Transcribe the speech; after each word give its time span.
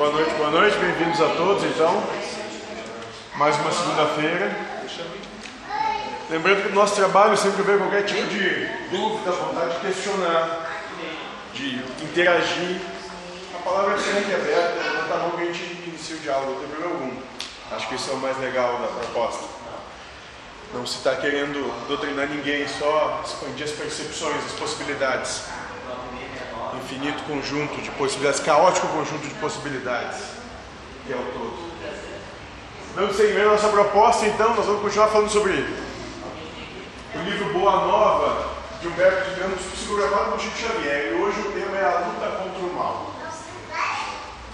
Boa 0.00 0.12
noite, 0.12 0.30
boa 0.36 0.50
noite, 0.50 0.78
bem-vindos 0.78 1.20
a 1.20 1.28
todos 1.34 1.62
então. 1.62 2.02
Mais 3.34 3.54
uma 3.56 3.70
segunda-feira. 3.70 4.50
Lembrando 6.30 6.62
que 6.62 6.68
o 6.68 6.74
nosso 6.74 6.94
trabalho 6.94 7.36
sempre 7.36 7.60
vê 7.60 7.76
qualquer 7.76 8.06
tipo 8.06 8.26
de 8.28 8.66
dúvida, 8.90 9.30
vontade 9.30 9.74
de 9.74 9.80
questionar, 9.80 10.70
de 11.52 11.84
interagir. 12.02 12.80
A 13.54 13.58
palavra 13.62 13.92
é 13.92 13.98
sempre 13.98 14.34
aberta, 14.36 14.82
levanta 14.82 15.14
a 15.14 15.18
mão 15.18 15.30
que 15.32 15.42
a 15.42 15.44
gente 15.52 15.64
inicia 15.86 16.16
o 16.16 16.20
diálogo, 16.20 16.52
não 16.52 16.60
tem 16.60 16.68
problema 16.68 16.94
algum. 16.94 17.16
Acho 17.70 17.88
que 17.88 17.94
isso 17.96 18.10
é 18.10 18.14
o 18.14 18.16
mais 18.20 18.38
legal 18.38 18.78
da 18.78 18.86
proposta. 18.86 19.44
Não 20.72 20.86
se 20.86 20.96
está 20.96 21.14
querendo 21.16 21.70
doutrinar 21.88 22.26
ninguém, 22.26 22.66
só 22.66 23.20
expandir 23.22 23.66
as 23.66 23.72
percepções, 23.72 24.46
as 24.46 24.52
possibilidades 24.52 25.42
infinito 26.82 27.22
conjunto 27.24 27.80
de 27.80 27.90
possibilidades, 27.92 28.40
caótico 28.40 28.88
conjunto 28.88 29.26
de 29.26 29.34
possibilidades, 29.34 30.18
que 31.06 31.12
é 31.12 31.16
o 31.16 31.22
todo. 31.32 31.70
Dando 32.94 33.14
seguimento 33.14 33.48
à 33.48 33.52
nossa 33.52 33.68
proposta, 33.68 34.26
então, 34.26 34.54
nós 34.54 34.66
vamos 34.66 34.82
continuar 34.82 35.08
falando 35.08 35.30
sobre 35.30 35.52
o 37.14 37.18
livro 37.22 37.52
Boa 37.52 37.86
Nova, 37.86 38.50
de 38.80 38.88
Humberto 38.88 39.30
de 39.30 39.40
Campos, 39.40 39.64
psicografado 39.74 40.32
por 40.32 40.40
Chico 40.40 40.56
Xavier. 40.58 41.12
E 41.12 41.14
hoje 41.14 41.40
o 41.40 41.52
tema 41.52 41.76
é 41.76 41.84
a 41.84 41.98
luta 42.00 42.26
contra 42.36 42.62
o 42.62 42.74
mal. 42.74 43.14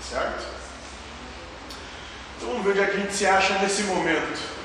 Certo? 0.03 0.45
Então 2.37 2.49
vamos 2.49 2.65
ver 2.65 2.71
onde 2.71 2.81
é 2.81 2.87
que 2.87 2.97
a 2.97 3.01
gente 3.01 3.15
se 3.15 3.27
acha 3.27 3.59
nesse 3.59 3.85
momento. 3.85 4.57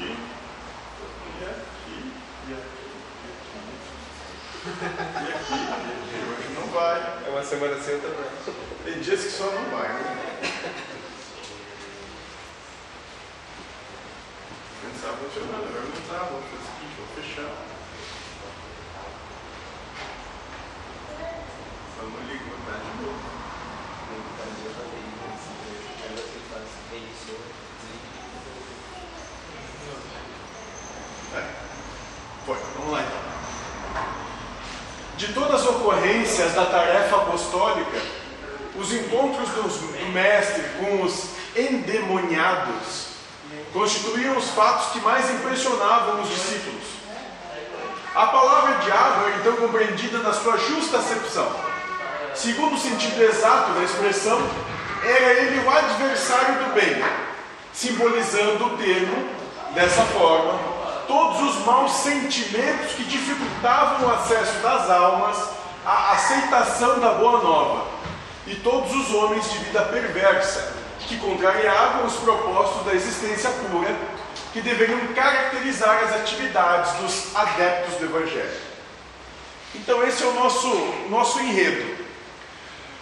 E 0.00 0.04
aqui, 0.04 0.18
hoje 4.64 6.48
não 6.54 6.66
vai. 6.68 6.98
É 7.26 7.30
uma 7.30 7.42
semana 7.42 7.80
sem 7.82 7.98
também. 7.98 8.30
Tem 8.84 9.00
dias 9.00 9.20
que 9.22 9.30
só 9.30 9.46
não 9.46 9.64
vai, 9.70 9.88
né? 9.88 10.40
Pensava 14.82 15.16
funcionando, 15.16 15.66
agora 15.68 15.84
não 15.84 16.00
tá, 16.08 16.24
vou 16.30 16.42
fazer 16.42 16.56
o 16.56 16.66
seguinte, 16.66 16.94
vou 16.96 17.06
fechar. 17.16 17.50
Vamos 22.00 22.20
ligar 22.28 22.78
de 22.78 23.02
novo. 23.02 23.42
É? 31.34 31.42
Foi, 32.44 32.56
vamos 32.76 32.92
lá 32.92 33.00
então. 33.00 33.22
De 35.16 35.32
todas 35.32 35.60
as 35.60 35.66
ocorrências 36.42 36.54
da 36.54 36.66
tarefa 36.66 37.16
apostólica, 37.16 37.98
os 38.76 38.92
encontros 38.92 39.48
do 39.48 40.12
Mestre 40.12 40.62
com 40.78 41.02
os 41.02 41.26
endemoniados 41.56 43.12
constituíam 43.72 44.36
os 44.36 44.48
fatos 44.50 44.92
que 44.92 45.00
mais 45.00 45.30
impressionavam 45.30 46.20
os 46.22 46.28
discípulos. 46.28 46.82
A 48.14 48.26
palavra 48.26 48.78
diabo 48.84 49.28
é 49.28 49.36
então 49.40 49.56
compreendida 49.56 50.18
na 50.18 50.32
sua 50.32 50.58
justa 50.58 50.98
acepção. 50.98 51.48
Segundo 52.34 52.74
o 52.74 52.78
sentido 52.78 53.22
exato 53.22 53.72
da 53.72 53.84
expressão, 53.84 54.42
era 55.04 55.32
ele 55.34 55.64
o 55.64 55.70
adversário 55.70 56.64
do 56.64 56.74
bem, 56.74 57.02
simbolizando 57.72 58.66
o 58.66 58.76
termo, 58.76 59.28
dessa 59.74 60.02
forma, 60.02 60.58
todos 61.06 61.40
os 61.40 61.64
maus 61.64 61.92
sentimentos 61.92 62.92
que 62.92 63.04
dificultavam 63.04 64.06
o 64.06 64.12
acesso 64.12 64.58
das 64.60 64.90
almas 64.90 65.61
à 65.84 66.12
aceitação 66.12 67.00
da 67.00 67.14
boa 67.14 67.42
nova, 67.42 67.86
e 68.46 68.54
todos 68.56 68.94
os 68.94 69.14
homens 69.14 69.50
de 69.50 69.58
vida 69.58 69.82
perversa, 69.82 70.74
que 71.00 71.16
contrariavam 71.18 72.06
os 72.06 72.14
propósitos 72.14 72.84
da 72.84 72.94
existência 72.94 73.50
pura, 73.50 73.94
que 74.52 74.60
deveriam 74.60 74.98
caracterizar 75.14 76.04
as 76.04 76.12
atividades 76.14 76.92
dos 76.94 77.36
adeptos 77.36 77.94
do 77.94 78.04
Evangelho. 78.04 78.60
Então, 79.74 80.06
esse 80.06 80.22
é 80.22 80.26
o 80.26 80.34
nosso, 80.34 80.68
nosso 81.08 81.40
enredo. 81.40 81.96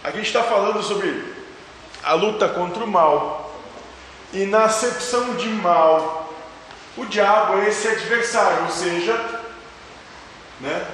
A 0.05 0.11
gente 0.11 0.27
está 0.27 0.43
falando 0.43 0.83
sobre 0.83 1.35
a 2.03 2.15
luta 2.15 2.49
contra 2.49 2.85
o 2.85 2.87
mal, 2.87 3.53
e 4.33 4.47
na 4.47 4.65
acepção 4.65 5.35
de 5.35 5.49
mal 5.49 6.33
o 6.97 7.05
diabo 7.05 7.59
é 7.59 7.69
esse 7.69 7.89
adversário, 7.89 8.65
ou 8.65 8.71
seja, 8.71 9.41
né, 10.61 10.87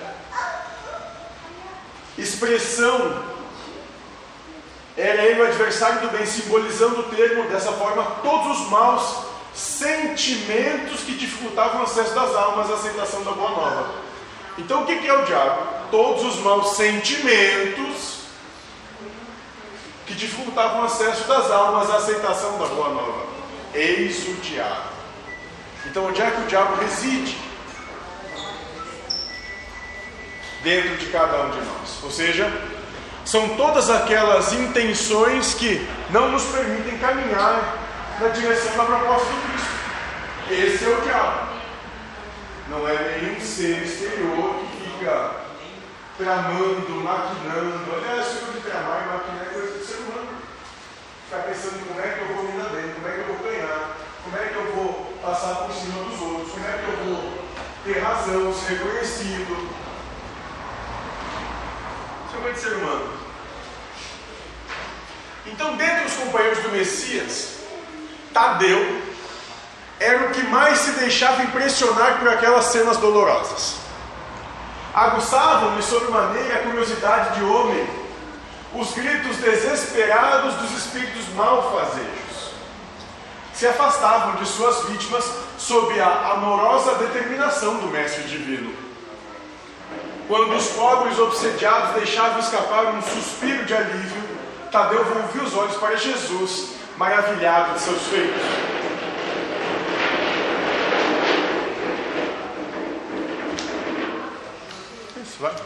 expressão, 2.36 3.24
era 4.96 5.24
ele 5.24 5.40
o 5.40 5.46
adversário 5.46 6.00
do 6.02 6.08
bem, 6.08 6.26
simbolizando 6.26 7.00
o 7.00 7.04
termo 7.04 7.48
dessa 7.48 7.72
forma 7.72 8.02
todos 8.22 8.60
os 8.60 8.68
maus 8.68 9.26
sentimentos 9.54 11.00
que 11.00 11.14
dificultavam 11.14 11.80
o 11.80 11.84
acesso 11.84 12.14
das 12.14 12.34
almas 12.34 12.70
à 12.70 12.74
aceitação 12.74 13.24
da 13.24 13.32
boa 13.32 13.50
nova. 13.50 13.90
Então 14.58 14.82
o 14.82 14.86
que 14.86 15.06
é 15.06 15.12
o 15.12 15.24
diabo? 15.24 15.90
Todos 15.90 16.24
os 16.24 16.36
maus 16.36 16.76
sentimentos 16.76 18.16
que 20.06 20.14
dificultavam 20.14 20.82
o 20.82 20.84
acesso 20.84 21.26
das 21.26 21.50
almas 21.50 21.90
à 21.90 21.96
aceitação 21.96 22.58
da 22.58 22.66
boa 22.66 22.90
nova. 22.90 23.26
Eis 23.74 24.26
o 24.28 24.34
diabo. 24.34 24.96
Então, 25.84 26.06
onde 26.06 26.20
é 26.20 26.30
que 26.30 26.40
o 26.40 26.46
diabo 26.46 26.76
reside? 26.76 27.36
Dentro 30.62 30.96
de 30.96 31.06
cada 31.06 31.42
um 31.42 31.50
de 31.50 31.58
nós. 31.58 32.02
Ou 32.02 32.10
seja, 32.10 32.50
são 33.24 33.56
todas 33.56 33.90
aquelas 33.90 34.52
intenções 34.52 35.54
que 35.54 35.86
não 36.10 36.30
nos 36.30 36.44
permitem 36.44 36.96
caminhar 36.98 37.76
na 38.20 38.28
direção 38.28 38.76
da 38.76 38.84
proposta 38.84 39.26
do 39.26 39.48
Cristo. 39.48 39.76
Esse 40.48 40.84
é 40.84 40.88
o 40.88 41.00
diabo. 41.02 41.48
Não 42.68 42.88
é 42.88 43.18
nenhum 43.20 43.40
ser 43.40 43.82
exterior 43.82 44.54
que 44.60 44.90
fica 44.90 45.30
tramando, 46.16 46.88
maquinando. 47.02 47.94
Aliás, 47.94 48.26
esse 48.26 48.44
de 48.52 48.60
tramar 48.60 49.02
e 49.02 49.16
maquinar 49.16 49.46
é 49.46 49.52
coisa 49.52 49.78
do 49.78 49.84
ser 49.84 49.96
humano. 49.96 50.28
Ficar 51.28 51.42
pensando 51.42 51.86
como 51.86 52.00
é 52.00 52.08
que 52.08 52.20
eu 52.20 52.34
vou 52.34 52.44
me 52.44 52.62
dar 52.62 52.70
bem, 52.70 52.92
como 52.94 53.08
é 53.08 53.10
que 53.10 53.18
eu 53.18 53.26
vou 53.26 53.36
ganhar, 53.38 53.96
como 54.22 54.36
é 54.36 54.46
que 54.46 54.54
eu 54.54 54.72
vou 54.72 55.12
passar 55.20 55.54
por 55.56 55.74
cima 55.74 56.04
dos 56.04 56.20
outros, 56.20 56.52
como 56.52 56.64
é 56.64 56.78
que 56.78 56.88
eu 56.88 57.04
vou 57.04 57.32
ter 57.84 57.98
razão, 57.98 58.54
ser 58.54 58.74
reconhecido. 58.74 59.75
De 62.52 62.60
ser 62.60 62.72
humano. 62.74 63.10
Então, 65.46 65.76
dentre 65.76 66.06
os 66.06 66.14
companheiros 66.14 66.58
do 66.60 66.70
Messias, 66.70 67.56
Tadeu 68.32 69.02
era 69.98 70.26
o 70.26 70.30
que 70.30 70.42
mais 70.44 70.78
se 70.78 70.92
deixava 70.92 71.42
impressionar 71.42 72.18
por 72.18 72.28
aquelas 72.28 72.66
cenas 72.66 72.96
dolorosas. 72.98 73.76
Aguçavam-lhe 74.94 75.82
sobremaneira 75.82 76.56
a 76.56 76.62
curiosidade 76.62 77.38
de 77.38 77.44
homem, 77.44 77.88
os 78.74 78.92
gritos 78.92 79.36
desesperados 79.36 80.54
dos 80.54 80.72
espíritos 80.72 81.28
malfazejos 81.34 82.26
se 83.56 83.66
afastavam 83.66 84.36
de 84.36 84.46
suas 84.46 84.84
vítimas 84.84 85.24
sob 85.56 85.98
a 85.98 86.32
amorosa 86.32 86.96
determinação 86.96 87.78
do 87.78 87.86
Mestre 87.86 88.24
Divino. 88.24 88.85
Quando 90.28 90.56
os 90.56 90.68
pobres 90.70 91.18
obsediados 91.18 91.94
deixavam 91.94 92.40
escapar 92.40 92.86
um 92.86 93.02
suspiro 93.02 93.64
de 93.64 93.74
alívio, 93.74 94.22
Tadeu 94.72 95.04
volviu 95.04 95.42
os 95.44 95.56
olhos 95.56 95.76
para 95.76 95.94
Jesus, 95.94 96.74
maravilhado 96.96 97.74
de 97.74 97.80
seus 97.80 98.02
feitos. 98.08 98.42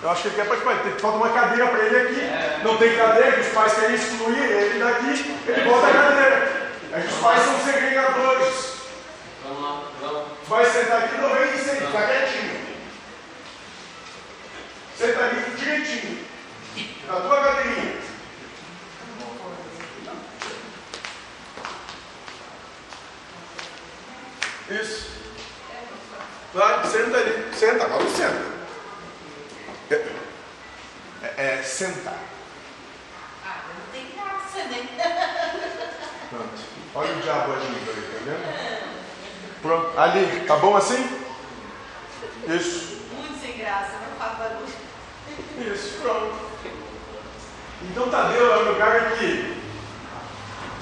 Eu 0.03 0.11
acho 0.11 0.23
que 0.23 0.29
ele 0.29 0.37
quer 0.37 0.47
participar. 0.47 1.01
Falta 1.01 1.17
uma 1.17 1.29
cadeira 1.31 1.67
para 1.69 1.85
ele 1.85 1.97
aqui. 1.97 2.65
Não 2.65 2.77
tem 2.77 2.97
cadeira, 2.97 3.33
que 3.33 3.41
os 3.41 3.49
pais 3.49 3.73
querem 3.75 3.95
excluir 3.95 4.43
ele 4.43 4.79
daqui. 4.79 5.37
Ele 5.47 5.71
volta 5.71 5.87
a 5.87 5.93
cadeira. 5.93 6.71
É 6.93 7.01
que 7.01 7.07
os 7.07 7.21
pais 7.21 7.43
são 7.43 7.59
segregadores. 7.61 8.75
Vamos 9.45 9.63
lá, 9.63 9.83
vamos. 10.01 10.23
Vai 10.49 10.67
sentar 10.67 11.05
aqui, 11.05 11.19
não 11.19 11.31
vem 11.31 11.57
sem, 11.57 11.77
fica 11.77 12.03
quietinho. 12.03 12.60
Senta 15.01 15.25
ali 15.25 15.57
direitinho. 15.57 16.27
Na 17.07 17.21
tua 17.21 17.43
cadeirinha. 17.43 18.01
Isso. 24.69 25.11
Vai, 26.53 26.87
senta 26.87 27.17
ali. 27.17 27.55
Senta, 27.59 27.85
agora 27.85 28.11
senta. 28.11 28.45
É, 29.91 29.95
é, 31.23 31.55
é 31.55 31.63
sentar. 31.63 32.19
Ah, 33.47 33.63
não 33.69 33.93
tem 33.93 34.07
graça, 34.15 34.69
né? 34.69 36.29
Pronto. 36.29 36.61
Olha 36.95 37.17
o 37.17 37.23
diabo 37.23 37.53
agindo 37.55 37.91
aí, 37.91 38.03
tá 38.03 38.19
vendo? 38.27 39.63
Pronto. 39.63 39.99
Ali, 39.99 40.45
tá 40.47 40.57
bom 40.57 40.77
assim? 40.77 41.25
Isso. 42.47 43.01
Muito 43.15 43.41
sem 43.41 43.57
graça, 43.57 43.93
não 43.93 44.19
faz 44.19 44.37
barulho. 44.37 44.91
Isso, 45.61 46.01
pronto. 46.01 46.35
Então 47.83 48.09
Tadeu 48.09 48.53
era 48.53 48.73
um 48.73 48.75
cara 48.77 49.11
que 49.11 49.63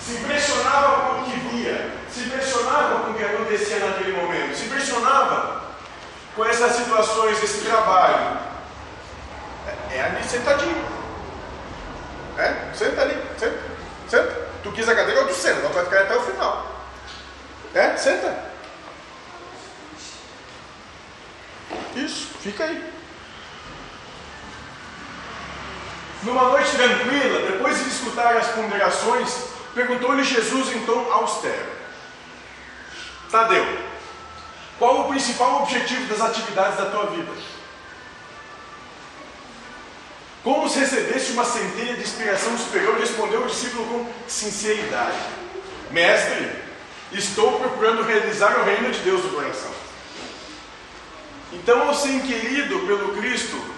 se 0.00 0.12
impressionava 0.14 1.14
com 1.14 1.20
o 1.20 1.24
que 1.24 1.38
via, 1.48 1.92
se 2.08 2.20
impressionava 2.20 3.00
com 3.00 3.10
o 3.10 3.14
que 3.14 3.24
acontecia 3.24 3.78
naquele 3.80 4.12
momento, 4.12 4.56
se 4.56 4.66
impressionava 4.66 5.62
com 6.36 6.44
essas 6.44 6.76
situações, 6.76 7.42
esse 7.42 7.64
trabalho. 7.64 8.38
É, 9.90 9.96
é 9.96 10.02
ali 10.02 10.24
sentadinho. 10.24 10.98
É? 12.36 12.72
Senta 12.72 13.02
ali, 13.02 13.20
senta, 13.36 13.58
senta. 14.08 14.48
Tu 14.62 14.72
quis 14.72 14.88
a 14.88 14.94
cadeira, 14.94 15.24
tu 15.24 15.34
senta, 15.34 15.68
vai 15.68 15.84
ficar 15.84 16.02
até 16.02 16.16
o 16.16 16.22
final. 16.22 16.66
É? 17.74 17.96
Senta. 17.96 18.48
Isso, 21.96 22.28
fica 22.40 22.64
aí. 22.64 22.97
Numa 26.22 26.44
noite 26.44 26.70
tranquila, 26.72 27.50
depois 27.50 27.78
de 27.78 27.88
escutar 27.90 28.36
as 28.36 28.48
ponderações, 28.48 29.32
perguntou-lhe 29.74 30.24
Jesus 30.24 30.74
em 30.74 30.84
tom 30.84 31.10
austero: 31.12 31.66
Tadeu, 33.30 33.64
qual 34.78 35.02
o 35.02 35.08
principal 35.08 35.62
objetivo 35.62 36.06
das 36.06 36.20
atividades 36.20 36.76
da 36.76 36.86
tua 36.86 37.06
vida? 37.06 37.32
Como 40.42 40.68
se 40.68 40.80
recebesse 40.80 41.32
uma 41.32 41.44
centelha 41.44 41.94
de 41.94 42.02
inspiração 42.02 42.56
superior, 42.58 42.98
respondeu 42.98 43.42
o 43.42 43.48
discípulo 43.48 43.84
com 43.86 44.12
sinceridade: 44.26 45.18
Mestre, 45.92 46.50
estou 47.12 47.60
procurando 47.60 48.02
realizar 48.02 48.58
o 48.58 48.64
reino 48.64 48.90
de 48.90 48.98
Deus 49.00 49.22
no 49.22 49.30
coração. 49.30 49.70
Então, 51.52 51.86
ao 51.86 51.94
ser 51.94 52.10
inquirido 52.10 52.80
pelo 52.86 53.16
Cristo 53.16 53.77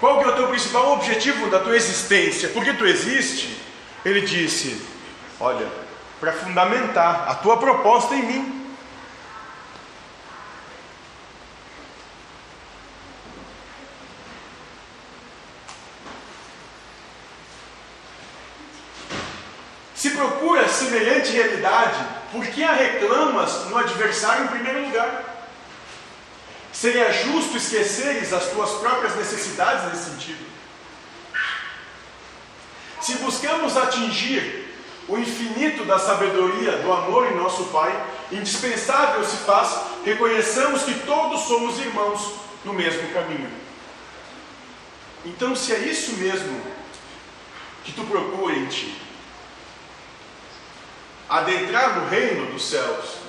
qual 0.00 0.20
que 0.20 0.24
é 0.24 0.28
o 0.28 0.36
teu 0.36 0.48
principal 0.48 0.92
objetivo 0.92 1.50
da 1.50 1.58
tua 1.58 1.76
existência? 1.76 2.48
Por 2.50 2.64
que 2.64 2.72
tu 2.72 2.86
existe? 2.86 3.60
Ele 4.04 4.20
disse: 4.20 4.80
Olha, 5.40 5.66
para 6.20 6.32
fundamentar 6.32 7.28
a 7.28 7.34
tua 7.34 7.56
proposta 7.56 8.14
em 8.14 8.22
mim. 8.22 8.58
Se 19.94 20.10
procura 20.10 20.68
semelhante 20.68 21.32
realidade, 21.32 21.98
por 22.30 22.46
que 22.46 22.62
a 22.62 22.72
reclamas 22.72 23.64
no 23.64 23.76
adversário 23.76 24.44
em 24.44 24.48
primeiro 24.48 24.82
lugar? 24.82 25.37
Seria 26.78 27.12
justo 27.12 27.56
esqueceres 27.56 28.32
as 28.32 28.50
tuas 28.50 28.70
próprias 28.74 29.16
necessidades 29.16 29.86
nesse 29.86 30.10
sentido? 30.10 30.46
Se 33.00 33.14
buscamos 33.14 33.76
atingir 33.76 34.64
o 35.08 35.18
infinito 35.18 35.84
da 35.84 35.98
sabedoria, 35.98 36.76
do 36.76 36.92
amor 36.92 37.32
em 37.32 37.36
nosso 37.36 37.64
Pai, 37.64 37.92
indispensável 38.30 39.24
se 39.24 39.38
faz 39.38 39.76
reconheçamos 40.04 40.84
que 40.84 40.94
todos 41.00 41.48
somos 41.48 41.80
irmãos 41.80 42.34
no 42.64 42.72
mesmo 42.72 43.12
caminho. 43.12 43.50
Então, 45.24 45.56
se 45.56 45.72
é 45.72 45.80
isso 45.80 46.12
mesmo 46.12 46.62
que 47.82 47.90
tu 47.90 48.04
procura 48.04 48.54
em 48.54 48.66
ti, 48.66 48.96
adentrar 51.28 51.98
no 51.98 52.08
reino 52.08 52.52
dos 52.52 52.70
céus, 52.70 53.27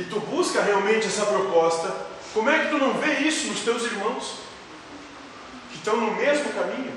e 0.00 0.04
tu 0.04 0.18
busca 0.18 0.62
realmente 0.62 1.06
essa 1.06 1.26
proposta, 1.26 1.94
como 2.32 2.48
é 2.48 2.60
que 2.60 2.70
tu 2.70 2.78
não 2.78 2.94
vê 2.94 3.18
isso 3.18 3.48
nos 3.48 3.60
teus 3.60 3.82
irmãos 3.82 4.38
que 5.70 5.76
estão 5.76 5.94
no 5.98 6.12
mesmo 6.12 6.50
caminho? 6.54 6.96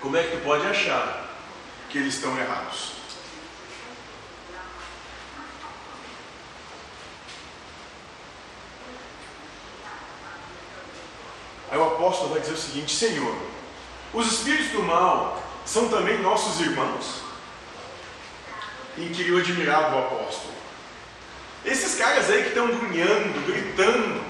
Como 0.00 0.16
é 0.16 0.22
que 0.22 0.36
tu 0.36 0.44
pode 0.44 0.64
achar 0.64 1.28
que 1.90 1.98
eles 1.98 2.14
estão 2.14 2.38
errados? 2.38 2.92
Aí 11.68 11.78
o 11.78 11.84
apóstolo 11.84 12.30
vai 12.30 12.40
dizer 12.40 12.52
o 12.52 12.56
seguinte: 12.56 12.94
Senhor, 12.94 13.36
os 14.12 14.32
espíritos 14.32 14.70
do 14.70 14.84
mal 14.84 15.42
são 15.66 15.88
também 15.88 16.22
nossos 16.22 16.60
irmãos? 16.60 17.23
Inquiriu 18.98 19.38
admirado 19.38 19.96
o 19.96 19.98
apóstolo. 19.98 20.54
Esses 21.64 21.94
caras 21.94 22.28
aí 22.30 22.42
que 22.42 22.48
estão 22.48 22.66
grunhando, 22.66 23.46
gritando, 23.46 24.22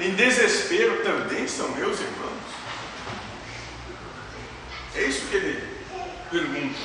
em 0.00 0.14
desespero, 0.14 1.02
também 1.04 1.46
são 1.46 1.68
meus 1.70 2.00
irmãos. 2.00 2.32
É 4.96 5.02
isso 5.02 5.26
que 5.26 5.36
ele 5.36 5.64
pergunta. 6.30 6.78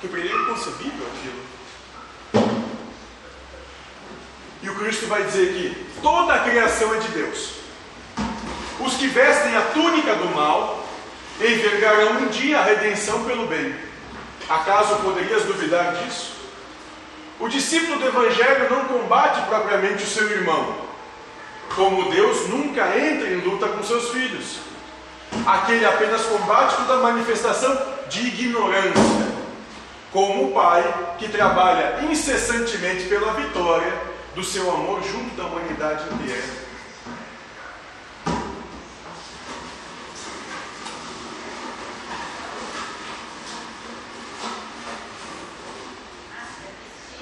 Que 0.00 0.08
para 0.08 0.20
ele 0.20 0.32
é 0.32 0.36
inconcebível 0.36 1.06
aquilo. 1.06 1.46
E 4.62 4.68
o 4.68 4.74
Cristo 4.74 5.06
vai 5.06 5.22
dizer 5.22 5.52
que 5.52 6.00
toda 6.02 6.34
a 6.34 6.40
criação 6.40 6.92
é 6.94 6.98
de 6.98 7.08
Deus. 7.08 7.52
Os 8.80 8.94
que 8.94 9.06
vestem 9.06 9.56
a 9.56 9.62
túnica 9.62 10.14
do 10.16 10.28
mal 10.34 10.86
envergarão 11.40 12.22
um 12.22 12.28
dia 12.28 12.58
a 12.58 12.64
redenção 12.64 13.24
pelo 13.24 13.46
bem. 13.46 13.85
Acaso 14.48 14.96
poderias 14.96 15.42
duvidar 15.42 15.94
disso? 15.96 16.32
O 17.40 17.48
discípulo 17.48 17.98
do 17.98 18.06
Evangelho 18.06 18.70
não 18.70 18.84
combate 18.84 19.44
propriamente 19.46 20.04
o 20.04 20.06
seu 20.06 20.30
irmão, 20.30 20.76
como 21.74 22.10
Deus 22.10 22.48
nunca 22.48 22.96
entra 22.96 23.28
em 23.28 23.40
luta 23.40 23.68
com 23.68 23.82
seus 23.82 24.10
filhos. 24.10 24.58
Aquele 25.44 25.84
apenas 25.84 26.22
combate 26.26 26.76
toda 26.76 27.02
manifestação 27.02 27.76
de 28.08 28.28
ignorância, 28.28 29.36
como 30.12 30.48
o 30.48 30.52
pai 30.52 31.14
que 31.18 31.28
trabalha 31.28 32.04
incessantemente 32.08 33.04
pela 33.08 33.32
vitória 33.32 33.92
do 34.34 34.44
seu 34.44 34.70
amor 34.70 35.02
junto 35.02 35.34
da 35.34 35.44
humanidade 35.44 36.04
inteira. 36.14 36.65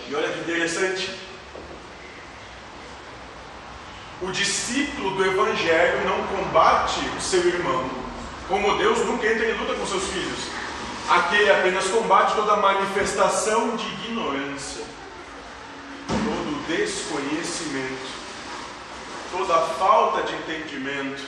E 0.08 0.14
olha 0.14 0.28
que 0.28 0.40
interessante. 0.40 1.10
O 4.20 4.30
discípulo 4.30 5.16
do 5.16 5.24
Evangelho 5.24 6.04
não 6.04 6.26
combate 6.28 7.00
o 7.16 7.20
seu 7.20 7.46
irmão, 7.46 7.90
como 8.48 8.78
Deus 8.78 8.98
nunca 9.00 9.26
entra 9.26 9.50
em 9.50 9.58
luta 9.58 9.74
com 9.74 9.86
seus 9.86 10.04
filhos. 10.04 10.38
Aquele 11.08 11.50
apenas 11.50 11.86
combate 11.88 12.34
toda 12.34 12.56
manifestação 12.56 13.76
de 13.76 13.86
ignorância, 13.86 14.84
todo 16.08 16.66
desconhecimento, 16.66 18.08
toda 19.30 19.54
falta 19.54 20.22
de 20.22 20.34
entendimento, 20.34 21.22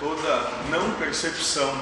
toda 0.00 0.50
não 0.70 0.94
percepção. 0.94 1.72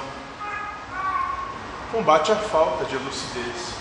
Combate 1.91 2.31
a 2.31 2.35
falta 2.35 2.85
de 2.85 2.95
lucidez. 2.97 3.80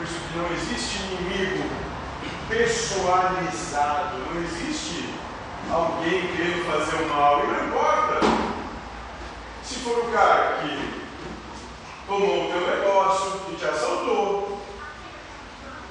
Por 0.00 0.06
isso 0.06 0.20
que 0.32 0.38
não 0.38 0.50
existe 0.54 1.02
inimigo 1.02 1.68
pessoalizado, 2.48 4.16
não 4.16 4.42
existe 4.42 5.12
alguém 5.70 6.26
querendo 6.28 6.64
fazer 6.64 7.02
o 7.02 7.08
mal. 7.10 7.44
E 7.44 7.46
não 7.48 7.66
importa 7.66 8.20
se 9.62 9.74
for 9.80 9.98
o 9.98 10.10
cara 10.10 10.62
que 10.62 11.04
tomou 12.06 12.46
o 12.46 12.50
teu 12.50 12.66
negócio, 12.66 13.40
que 13.40 13.56
te 13.56 13.64
assaltou, 13.66 14.62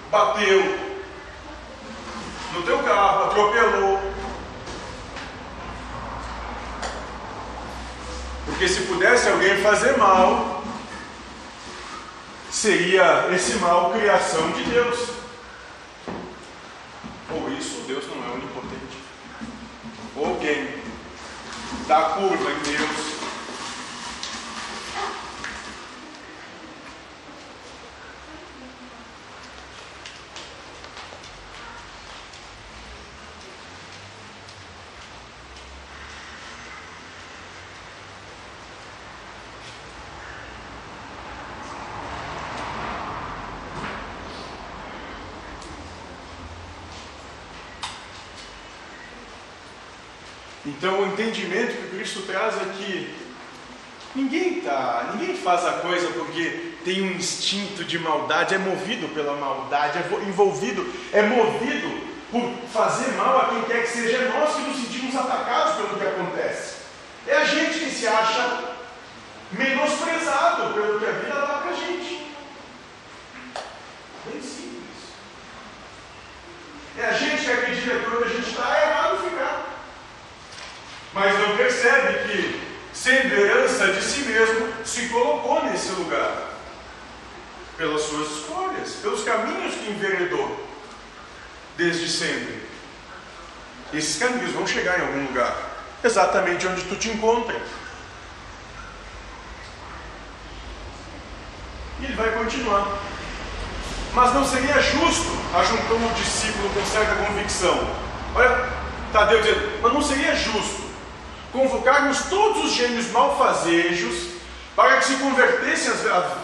bateu 0.10 0.80
no 2.56 2.64
teu 2.64 2.80
carro, 2.80 3.26
atropelou. 3.26 4.00
Porque 8.48 8.68
se 8.68 8.82
pudesse 8.88 9.30
alguém 9.30 9.62
fazer 9.62 9.98
mal, 9.98 10.59
seria 12.60 13.30
esse 13.34 13.54
mal 13.60 13.92
criação 13.92 14.52
de 14.52 14.64
Deus. 14.64 15.00
Ou 17.32 17.50
isso, 17.58 17.86
Deus 17.88 18.04
não 18.08 18.22
é 18.28 18.34
onipotente. 18.34 18.98
Ou 20.18 20.26
alguém 20.26 20.68
dá 21.88 22.02
curva 22.02 22.52
em 22.52 22.60
Deus 22.70 23.19
Então 50.66 51.02
o 51.02 51.08
entendimento 51.08 51.78
que 51.78 51.96
Cristo 51.96 52.24
traz 52.24 52.56
é 52.56 52.66
que 52.78 53.16
ninguém 54.16 54.62
tá, 54.62 55.12
ninguém 55.14 55.36
faz 55.38 55.66
a 55.66 55.74
coisa 55.74 56.08
porque 56.10 56.74
tem 56.84 57.02
um 57.02 57.12
instinto 57.14 57.84
de 57.84 58.00
maldade, 58.00 58.56
é 58.56 58.58
movido 58.58 59.08
pela 59.10 59.36
maldade, 59.36 59.98
é 59.98 60.28
envolvido, 60.28 60.86
é 61.14 61.22
movido 61.22 62.10
por 62.32 62.52
fazer 62.72 63.12
mal 63.14 63.40
a 63.40 63.46
quem 63.50 63.64
quer 63.64 63.84
que 63.84 63.90
seja. 63.90 64.18
É 64.18 64.30
nós 64.30 64.56
que 64.56 64.62
nos 64.62 64.78
sentimos 64.78 65.16
atacados 65.16 65.76
pelo 65.76 66.00
que 66.00 66.08
acontece. 66.08 66.76
É 67.28 67.38
a 67.38 67.46
gente 67.46 67.80
que 67.80 67.92
se 67.92 68.08
acha 68.08 68.76
menosprezado 69.52 70.74
pelo 70.74 71.00
que 71.00 71.06
a 71.06 71.12
vida 71.12 71.34
dá 71.34 71.60
para 71.60 71.72
a 71.72 71.76
gente. 71.76 72.32
Bem 74.26 74.42
simples. 74.42 75.14
É 76.98 77.06
a 77.06 77.14
gente 77.14 77.44
que 77.44 77.52
acredita 77.52 77.96
que 77.96 78.06
quando 78.06 78.24
a 78.24 78.30
gente 78.30 78.50
está 78.50 78.78
é 78.78 78.90
errado 78.90 79.30
ficar. 79.30 79.66
Mas 81.14 81.40
não 81.40 81.58
percebe 81.80 82.28
que, 82.28 82.62
sendo 82.94 83.34
herança 83.34 83.88
de 83.88 84.02
si 84.02 84.22
mesmo, 84.22 84.68
se 84.84 85.08
colocou 85.08 85.64
nesse 85.64 85.90
lugar. 85.92 86.50
Pelas 87.78 88.02
suas 88.02 88.30
escolhas, 88.32 88.90
pelos 89.02 89.24
caminhos 89.24 89.74
que 89.76 89.90
enveredou 89.90 90.68
desde 91.78 92.10
sempre. 92.10 92.62
Esses 93.94 94.20
caminhos 94.20 94.52
vão 94.52 94.68
chegar 94.68 95.00
em 95.00 95.04
algum 95.04 95.26
lugar, 95.28 95.56
exatamente 96.04 96.68
onde 96.68 96.84
tu 96.84 96.96
te 96.98 97.10
encontra. 97.10 97.56
E 102.02 102.06
ele 102.06 102.16
vai 102.16 102.32
continuar. 102.32 103.00
Mas 104.14 104.34
não 104.34 104.46
seria 104.46 104.82
justo, 104.82 105.32
ajuntou 105.56 105.98
o 105.98 106.14
discípulo 106.16 106.70
com 106.74 106.86
certa 106.86 107.16
convicção. 107.16 107.96
Olha, 108.36 108.70
Tadeu 109.14 109.42
dizendo, 109.42 109.80
mas 109.82 109.94
não 109.94 110.02
seria 110.02 110.36
justo 110.36 110.79
convocarmos 111.52 112.24
todos 112.30 112.66
os 112.66 112.72
gênios 112.74 113.10
malfazejos 113.12 114.30
para 114.76 114.98
que 114.98 115.06
se 115.06 115.16
convertessem 115.16 115.92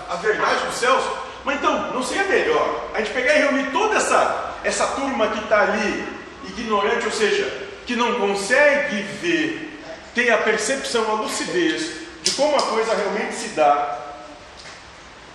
à 0.10 0.16
verdade 0.16 0.66
dos 0.66 0.76
céus. 0.76 1.04
Mas 1.44 1.58
então, 1.58 1.94
não 1.94 2.04
seria 2.04 2.24
melhor 2.24 2.90
a 2.94 3.00
gente 3.00 3.14
pegar 3.14 3.36
e 3.36 3.40
reunir 3.40 3.72
toda 3.72 3.96
essa, 3.96 4.56
essa 4.64 4.88
turma 4.88 5.28
que 5.28 5.40
está 5.40 5.62
ali, 5.62 6.08
ignorante, 6.48 7.06
ou 7.06 7.12
seja, 7.12 7.46
que 7.86 7.96
não 7.96 8.20
consegue 8.20 9.04
ver, 9.22 9.80
tem 10.16 10.32
a 10.32 10.38
percepção, 10.40 11.10
a 11.10 11.14
lucidez 11.22 12.06
de 12.24 12.32
como 12.32 12.56
a 12.56 12.62
coisa 12.62 12.96
realmente 12.96 13.36
se 13.36 13.50
dá, 13.50 14.00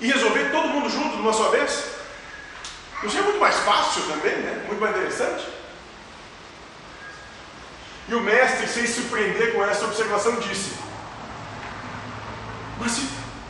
e 0.00 0.08
resolver 0.10 0.50
todo 0.50 0.68
mundo 0.68 0.88
junto 0.88 1.16
de 1.16 1.22
uma 1.22 1.32
só 1.32 1.50
vez? 1.50 1.84
Não 3.02 3.08
seria 3.08 3.24
muito 3.24 3.40
mais 3.40 3.56
fácil 3.56 4.02
também, 4.02 4.36
né? 4.38 4.64
Muito 4.66 4.80
mais 4.80 4.96
interessante? 4.96 5.46
E 8.10 8.14
o 8.14 8.20
mestre, 8.20 8.66
sem 8.66 8.88
surpreender 8.88 9.54
com 9.54 9.64
essa 9.64 9.84
observação, 9.84 10.34
disse: 10.40 10.72
Mas 12.80 13.00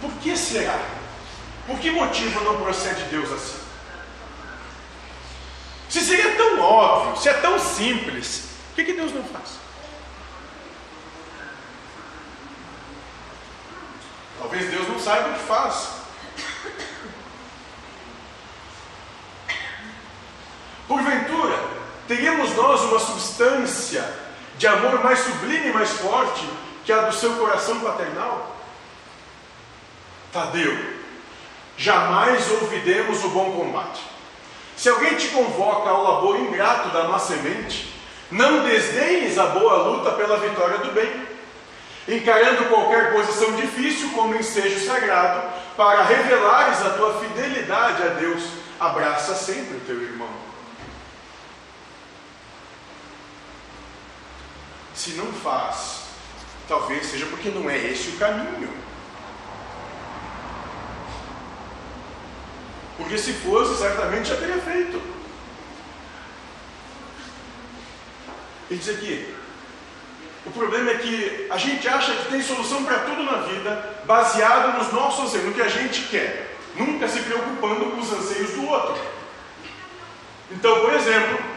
por 0.02 0.12
que 0.20 0.36
será? 0.36 0.78
Por 1.66 1.78
que 1.78 1.90
motivo 1.90 2.44
não 2.44 2.60
procede 2.60 3.04
Deus 3.04 3.32
assim? 3.32 3.58
Se 5.88 6.02
seria 6.02 6.36
tão 6.36 6.60
óbvio, 6.60 7.16
se 7.16 7.30
é 7.30 7.32
tão 7.32 7.58
simples, 7.58 8.50
o 8.72 8.74
que, 8.74 8.84
que 8.84 8.92
Deus 8.92 9.14
não 9.14 9.24
faz? 9.24 9.58
Talvez 14.38 14.70
Deus 14.70 14.86
não 14.88 15.00
saiba 15.00 15.30
o 15.30 15.32
que 15.32 15.46
faz. 15.46 15.88
Porventura, 20.86 21.58
teríamos 22.06 22.54
nós 22.54 22.82
uma 22.82 22.98
substância 22.98 24.29
de 24.60 24.66
amor 24.66 25.02
mais 25.02 25.20
sublime 25.20 25.68
e 25.68 25.72
mais 25.72 25.88
forte 25.92 26.46
que 26.84 26.92
a 26.92 27.00
do 27.00 27.14
seu 27.14 27.32
coração 27.36 27.80
paternal? 27.80 28.54
Tadeu, 30.30 30.76
jamais 31.78 32.50
ouvidemos 32.50 33.24
o 33.24 33.30
bom 33.30 33.52
combate. 33.52 34.02
Se 34.76 34.90
alguém 34.90 35.14
te 35.14 35.28
convoca 35.28 35.88
ao 35.88 36.02
labor 36.02 36.38
ingrato 36.38 36.90
da 36.90 37.04
má 37.04 37.18
semente, 37.18 37.90
não 38.30 38.62
desdenhes 38.62 39.38
a 39.38 39.46
boa 39.46 39.76
luta 39.84 40.12
pela 40.12 40.36
vitória 40.36 40.76
do 40.76 40.92
bem, 40.92 41.26
encarando 42.06 42.66
qualquer 42.66 43.14
posição 43.14 43.56
difícil 43.56 44.10
como 44.10 44.36
ensejo 44.36 44.86
sagrado, 44.86 45.42
para 45.74 46.02
revelares 46.02 46.82
a 46.82 46.90
tua 46.90 47.18
fidelidade 47.18 48.02
a 48.02 48.08
Deus, 48.08 48.42
abraça 48.78 49.34
sempre 49.34 49.78
o 49.78 49.80
teu 49.86 50.02
irmão. 50.02 50.49
Se 55.00 55.12
não 55.12 55.32
faz, 55.32 56.02
talvez 56.68 57.06
seja 57.06 57.24
porque 57.24 57.48
não 57.48 57.70
é 57.70 57.78
esse 57.78 58.10
o 58.10 58.18
caminho. 58.18 58.68
Porque 62.98 63.16
se 63.16 63.32
fosse, 63.32 63.78
certamente 63.78 64.28
já 64.28 64.36
teria 64.36 64.58
feito. 64.58 65.00
Ele 68.68 68.78
diz 68.78 68.90
aqui: 68.90 69.34
o 70.44 70.50
problema 70.50 70.90
é 70.90 70.98
que 70.98 71.46
a 71.48 71.56
gente 71.56 71.88
acha 71.88 72.12
que 72.16 72.30
tem 72.32 72.42
solução 72.42 72.84
para 72.84 72.98
tudo 72.98 73.22
na 73.22 73.38
vida 73.38 74.02
baseado 74.04 74.76
nos 74.76 74.92
nossos 74.92 75.24
anseios, 75.24 75.46
no 75.46 75.54
que 75.54 75.62
a 75.62 75.68
gente 75.68 76.08
quer, 76.08 76.58
nunca 76.76 77.08
se 77.08 77.20
preocupando 77.20 77.86
com 77.86 78.00
os 78.00 78.12
anseios 78.12 78.50
do 78.50 78.66
outro. 78.66 79.02
Então, 80.50 80.82
por 80.82 80.92
exemplo, 80.92 81.49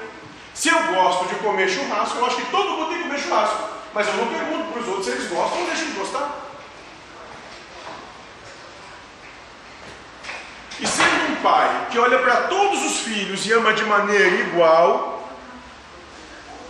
se 0.53 0.69
eu 0.69 0.93
gosto 0.93 1.27
de 1.27 1.35
comer 1.35 1.67
churrasco, 1.67 2.17
eu 2.17 2.25
acho 2.25 2.35
que 2.35 2.51
todo 2.51 2.69
mundo 2.71 2.89
tem 2.89 2.97
que 2.97 3.03
comer 3.03 3.19
churrasco. 3.19 3.69
Mas 3.93 4.07
eu 4.07 4.13
não 4.15 4.27
pergunto 4.27 4.71
para 4.71 4.81
os 4.81 4.87
outros 4.87 5.05
se 5.05 5.11
eles 5.11 5.29
gostam 5.29 5.59
ou 5.59 5.65
deixam 5.65 5.85
de 5.85 5.91
gostar. 5.91 6.29
E 10.79 10.87
sendo 10.87 11.31
um 11.31 11.35
pai 11.41 11.87
que 11.91 11.99
olha 11.99 12.19
para 12.19 12.47
todos 12.47 12.83
os 12.83 12.99
filhos 13.01 13.45
e 13.45 13.53
ama 13.53 13.73
de 13.73 13.85
maneira 13.85 14.35
igual, 14.35 15.29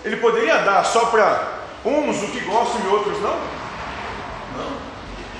ele 0.03 0.17
poderia 0.17 0.57
dar 0.59 0.83
só 0.83 1.05
para 1.05 1.59
uns 1.85 2.21
o 2.21 2.27
que 2.27 2.41
gostam 2.41 2.81
e 2.81 2.87
outros 2.87 3.19
não? 3.21 3.39
Não. 4.57 4.93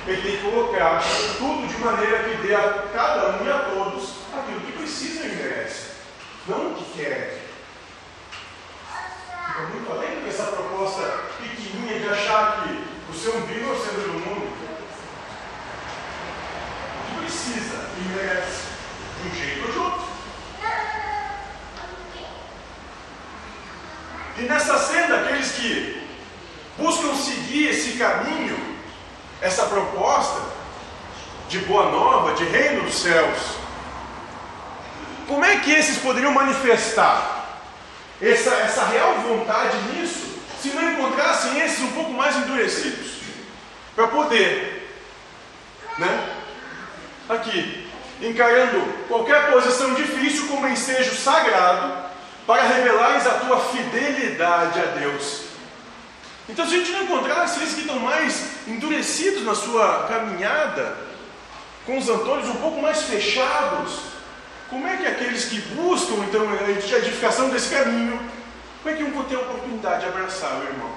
Ele 0.08 0.22
tem 0.22 0.38
que 0.38 0.50
colocar 0.50 1.02
tudo 1.38 1.68
de 1.68 1.78
maneira 1.78 2.24
que 2.24 2.48
dê 2.48 2.56
a 2.56 2.86
cada 2.94 3.38
um 3.38 3.46
e 3.46 3.52
a 3.52 3.60
todos 3.60 4.10
aquilo 4.34 4.62
que 4.62 4.72
precisa 4.74 5.26
e 5.26 5.36
merece, 5.36 5.92
não 6.48 6.72
o 6.72 6.76
que 6.76 6.98
quer. 6.98 7.43
Fica 9.54 9.68
muito 9.68 9.92
além 9.92 10.16
do 10.16 10.22
que 10.24 10.30
essa 10.30 10.46
proposta 10.46 11.04
pequenininha 11.38 12.00
de 12.00 12.10
achar 12.10 12.64
que 12.64 12.84
o 13.08 13.14
seu 13.14 13.36
umbigo 13.36 13.70
é 13.70 13.72
o 13.72 13.80
centro 13.80 14.02
do 14.02 14.14
mundo. 14.14 14.52
O 16.98 17.06
que 17.06 17.22
precisa 17.22 17.88
e 18.00 18.02
merece, 18.16 18.64
de 19.22 19.30
um 19.30 19.36
jeito 19.36 19.78
ou 19.78 19.84
outro. 19.86 20.08
E 24.40 24.42
nessa 24.42 24.80
cena, 24.80 25.18
aqueles 25.18 25.52
que 25.52 26.08
buscam 26.76 27.14
seguir 27.14 27.70
esse 27.70 27.92
caminho, 28.00 28.58
essa 29.40 29.68
proposta 29.68 30.42
de 31.48 31.60
boa 31.60 31.92
nova, 31.92 32.34
de 32.34 32.44
reino 32.46 32.86
dos 32.86 32.96
céus. 32.96 33.38
Como 35.28 35.46
é 35.46 35.58
que 35.58 35.72
esses 35.72 36.00
poderiam 36.00 36.32
manifestar 36.32 37.33
essa, 38.30 38.52
essa 38.56 38.86
real 38.86 39.16
vontade 39.20 39.78
nisso, 39.94 40.40
se 40.62 40.70
não 40.70 40.92
encontrassem 40.92 41.60
esses 41.60 41.80
um 41.82 41.92
pouco 41.92 42.12
mais 42.12 42.36
endurecidos? 42.38 43.18
Para 43.96 44.08
poder, 44.08 44.90
né? 45.98 46.30
Aqui, 47.30 47.88
encarando 48.22 48.82
qualquer 49.08 49.52
posição 49.52 49.94
difícil 49.94 50.48
como 50.48 50.68
ensejo 50.68 51.16
sagrado, 51.16 52.12
para 52.48 52.64
revelares 52.64 53.26
a 53.28 53.36
tua 53.36 53.60
fidelidade 53.60 54.80
a 54.80 54.86
Deus 55.00 55.44
então, 56.48 56.68
se 56.68 56.76
a 56.76 56.78
gente 56.78 56.92
não 56.92 57.04
encontrasse 57.04 57.64
esses 57.64 57.76
que 57.76 57.82
estão 57.82 58.00
mais 58.00 58.68
endurecidos 58.68 59.46
na 59.46 59.56
sua 59.56 60.06
caminhada, 60.10 60.98
com 61.86 61.98
os 61.98 62.10
antônios 62.10 62.50
um 62.50 62.56
pouco 62.56 62.82
mais 62.82 63.04
fechados, 63.04 64.00
como 64.74 64.88
é 64.88 64.98
que 64.98 65.06
aqueles 65.06 65.46
que 65.46 65.62
buscam 65.62 66.16
então 66.26 66.50
a 66.50 66.72
edificação 66.72 67.52
desse 67.52 67.70
caminho, 67.70 68.20
como 68.82 68.96
é 68.96 68.98
que 68.98 69.04
vão 69.04 69.24
ter 69.26 69.36
a 69.36 69.42
oportunidade 69.42 70.02
de 70.02 70.08
abraçar 70.08 70.60
o 70.60 70.64
irmão? 70.64 70.92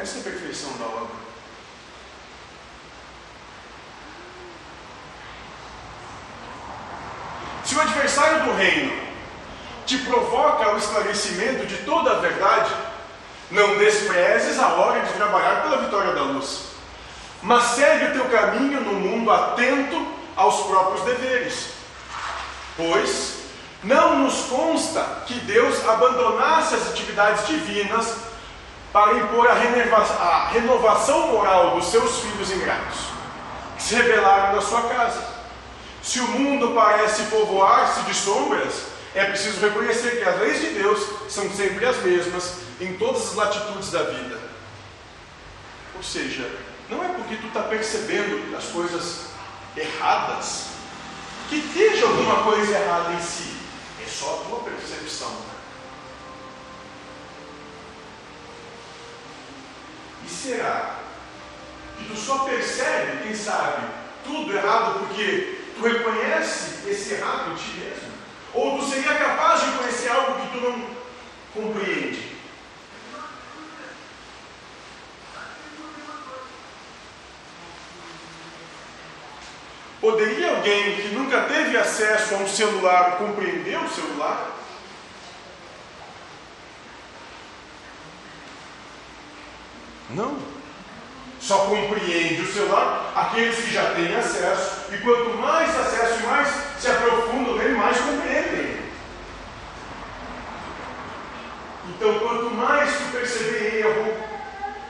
Essa 0.00 0.18
é 0.18 0.20
a 0.20 0.24
perfeição 0.24 0.72
da 0.78 0.84
obra. 0.84 1.16
Se 7.64 7.74
o 7.74 7.80
adversário 7.80 8.44
do 8.44 8.54
reino 8.54 8.92
te 9.84 9.98
provoca 9.98 10.74
o 10.74 10.78
esclarecimento 10.78 11.66
de 11.66 11.78
toda 11.78 12.12
a 12.12 12.20
verdade, 12.20 12.72
não 13.50 13.78
desprezes 13.78 14.60
a 14.60 14.74
hora 14.74 15.00
de 15.00 15.12
trabalhar 15.14 15.62
pela 15.62 15.82
vitória 15.82 16.14
da 16.14 16.22
luz, 16.22 16.71
mas 17.42 17.62
segue 17.74 18.06
o 18.06 18.12
teu 18.12 18.24
caminho 18.26 18.80
no 18.80 18.92
mundo 18.94 19.30
atento 19.30 20.06
aos 20.36 20.66
próprios 20.66 21.02
deveres, 21.04 21.70
pois 22.76 23.42
Não 23.82 24.20
nos 24.20 24.42
consta 24.44 25.02
que 25.26 25.34
Deus 25.40 25.84
abandonasse 25.88 26.76
as 26.76 26.88
atividades 26.90 27.48
divinas 27.48 28.14
para 28.92 29.14
impor 29.14 29.48
a, 29.48 29.54
renova- 29.54 30.22
a 30.22 30.48
renovação 30.50 31.32
moral 31.32 31.74
dos 31.74 31.86
seus 31.86 32.20
filhos 32.20 32.52
ingratos, 32.52 32.98
que 33.76 33.82
se 33.82 33.94
rebelaram 33.96 34.54
na 34.54 34.62
sua 34.62 34.82
casa. 34.82 35.20
Se 36.00 36.20
o 36.20 36.28
mundo 36.28 36.72
parece 36.76 37.24
povoar-se 37.24 38.02
de 38.02 38.14
sombras, 38.14 38.84
é 39.16 39.24
preciso 39.24 39.60
reconhecer 39.60 40.18
que 40.22 40.28
as 40.28 40.38
leis 40.38 40.60
de 40.60 40.68
Deus 40.74 41.00
são 41.28 41.50
sempre 41.50 41.84
as 41.84 41.96
mesmas 42.04 42.58
em 42.80 42.94
todas 42.94 43.30
as 43.30 43.34
latitudes 43.34 43.90
da 43.90 44.04
vida. 44.04 44.38
Ou 45.96 46.02
seja, 46.04 46.48
não 46.90 47.04
é 47.04 47.08
porque 47.08 47.36
tu 47.36 47.46
está 47.48 47.62
percebendo 47.62 48.56
as 48.56 48.64
coisas 48.64 49.26
erradas 49.76 50.66
que 51.48 51.56
esteja 51.56 52.06
alguma 52.06 52.42
coisa 52.44 52.78
errada 52.78 53.12
em 53.12 53.20
si. 53.20 53.56
É 54.02 54.08
só 54.08 54.42
a 54.42 54.48
tua 54.48 54.60
percepção. 54.60 55.36
E 60.24 60.28
será 60.28 60.96
que 61.98 62.04
tu 62.04 62.16
só 62.16 62.38
percebe, 62.40 63.22
quem 63.22 63.34
sabe, 63.34 63.86
tudo 64.24 64.56
errado 64.56 65.00
porque 65.00 65.58
tu 65.76 65.82
reconhece 65.82 66.88
esse 66.88 67.14
errado 67.14 67.52
em 67.52 67.54
ti 67.56 67.78
mesmo? 67.78 68.12
Ou 68.54 68.78
tu 68.78 68.86
seria 68.86 69.14
capaz 69.14 69.62
de 69.62 69.72
conhecer 69.72 70.10
algo 70.10 70.40
que 70.40 70.58
tu 70.58 70.60
não 70.60 70.86
compreende? 71.54 72.31
Poderia 80.02 80.50
alguém 80.50 80.96
que 80.96 81.14
nunca 81.14 81.42
teve 81.42 81.78
acesso 81.78 82.34
a 82.34 82.38
um 82.38 82.48
celular 82.48 83.18
compreender 83.18 83.78
o 83.78 83.88
celular? 83.88 84.50
Não. 90.10 90.36
Só 91.38 91.66
compreende 91.66 92.42
o 92.42 92.52
celular 92.52 93.12
aqueles 93.14 93.54
que 93.54 93.72
já 93.72 93.94
têm 93.94 94.12
acesso, 94.16 94.92
e 94.92 94.98
quanto 94.98 95.38
mais 95.38 95.70
acesso 95.70 96.20
e 96.20 96.26
mais 96.26 96.48
se 96.80 96.88
aprofundam 96.88 97.54
nele, 97.58 97.76
mais 97.76 97.96
compreendem. 97.98 98.82
Então, 101.90 102.18
quanto 102.18 102.50
mais 102.50 102.90
tu 102.90 103.04
perceber 103.12 103.86
erro 103.86 104.16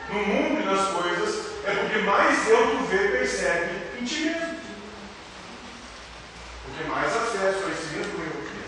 no 0.08 0.26
mundo 0.26 0.62
e 0.62 0.64
nas 0.64 0.88
coisas, 0.88 1.52
é 1.66 1.74
porque 1.74 1.98
mais 1.98 2.48
eu 2.48 2.78
tu 2.78 2.84
vê, 2.84 3.08
percebe 3.08 3.98
em 4.00 4.04
ti 4.06 4.20
mesmo. 4.20 4.51
Porque 6.74 6.88
mais 6.88 7.14
acesso 7.14 7.66
a 7.66 7.70
esse 7.70 7.94
mesmo 7.94 8.24
erro 8.24 8.42
tem. 8.46 8.62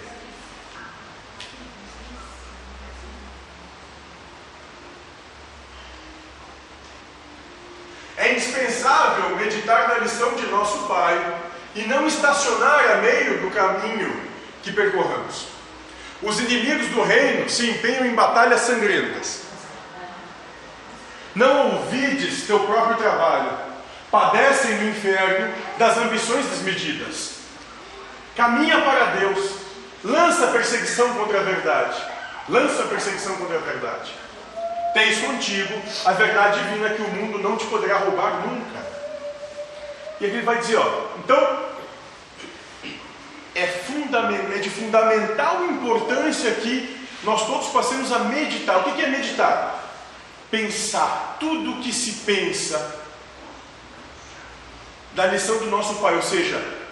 É 8.16 8.32
indispensável 8.32 9.36
meditar 9.36 9.88
na 9.88 9.98
lição 9.98 10.34
de 10.34 10.46
nosso 10.46 10.86
Pai 10.86 11.40
e 11.74 11.82
não 11.82 12.06
estacionar 12.06 12.90
a 12.90 12.96
meio 12.96 13.40
do 13.40 13.50
caminho 13.50 14.30
que 14.62 14.70
percorramos. 14.70 15.46
Os 16.22 16.38
inimigos 16.40 16.88
do 16.88 17.02
reino 17.02 17.48
se 17.48 17.70
empenham 17.70 18.04
em 18.04 18.14
batalhas 18.14 18.60
sangrentas. 18.60 19.44
Não 21.34 21.78
ouvides 21.78 22.46
teu 22.46 22.60
próprio 22.60 22.96
trabalho, 22.96 23.50
padecem 24.10 24.76
no 24.76 24.90
inferno 24.90 25.52
das 25.78 25.96
ambições 25.96 26.46
desmedidas. 26.46 27.33
Caminha 28.36 28.80
para 28.80 29.04
Deus, 29.16 29.50
lança 30.02 30.48
perseguição 30.48 31.14
contra 31.14 31.40
a 31.40 31.42
verdade, 31.44 32.02
lança 32.48 32.82
perseguição 32.84 33.36
contra 33.36 33.56
a 33.56 33.60
verdade. 33.60 34.12
Tens 34.92 35.18
contigo 35.18 35.74
a 36.04 36.12
verdade 36.12 36.62
divina 36.64 36.90
que 36.90 37.02
o 37.02 37.08
mundo 37.10 37.38
não 37.38 37.56
te 37.56 37.66
poderá 37.66 37.98
roubar 37.98 38.46
nunca. 38.46 38.84
E 40.20 40.26
aqui 40.26 40.36
ele 40.36 40.42
vai 40.42 40.58
dizer, 40.58 40.76
ó, 40.76 41.06
então 41.18 41.64
é, 43.54 43.62
é 43.62 44.58
de 44.58 44.70
fundamental 44.70 45.64
importância 45.64 46.50
que 46.52 47.06
nós 47.22 47.46
todos 47.46 47.68
passemos 47.68 48.12
a 48.12 48.20
meditar. 48.20 48.78
O 48.78 48.82
que 48.82 49.02
é 49.02 49.08
meditar? 49.08 49.82
Pensar 50.50 51.36
tudo 51.40 51.82
que 51.82 51.92
se 51.92 52.12
pensa 52.24 53.02
da 55.12 55.26
lição 55.26 55.58
do 55.58 55.66
nosso 55.66 55.94
Pai, 55.96 56.16
ou 56.16 56.22
seja, 56.22 56.83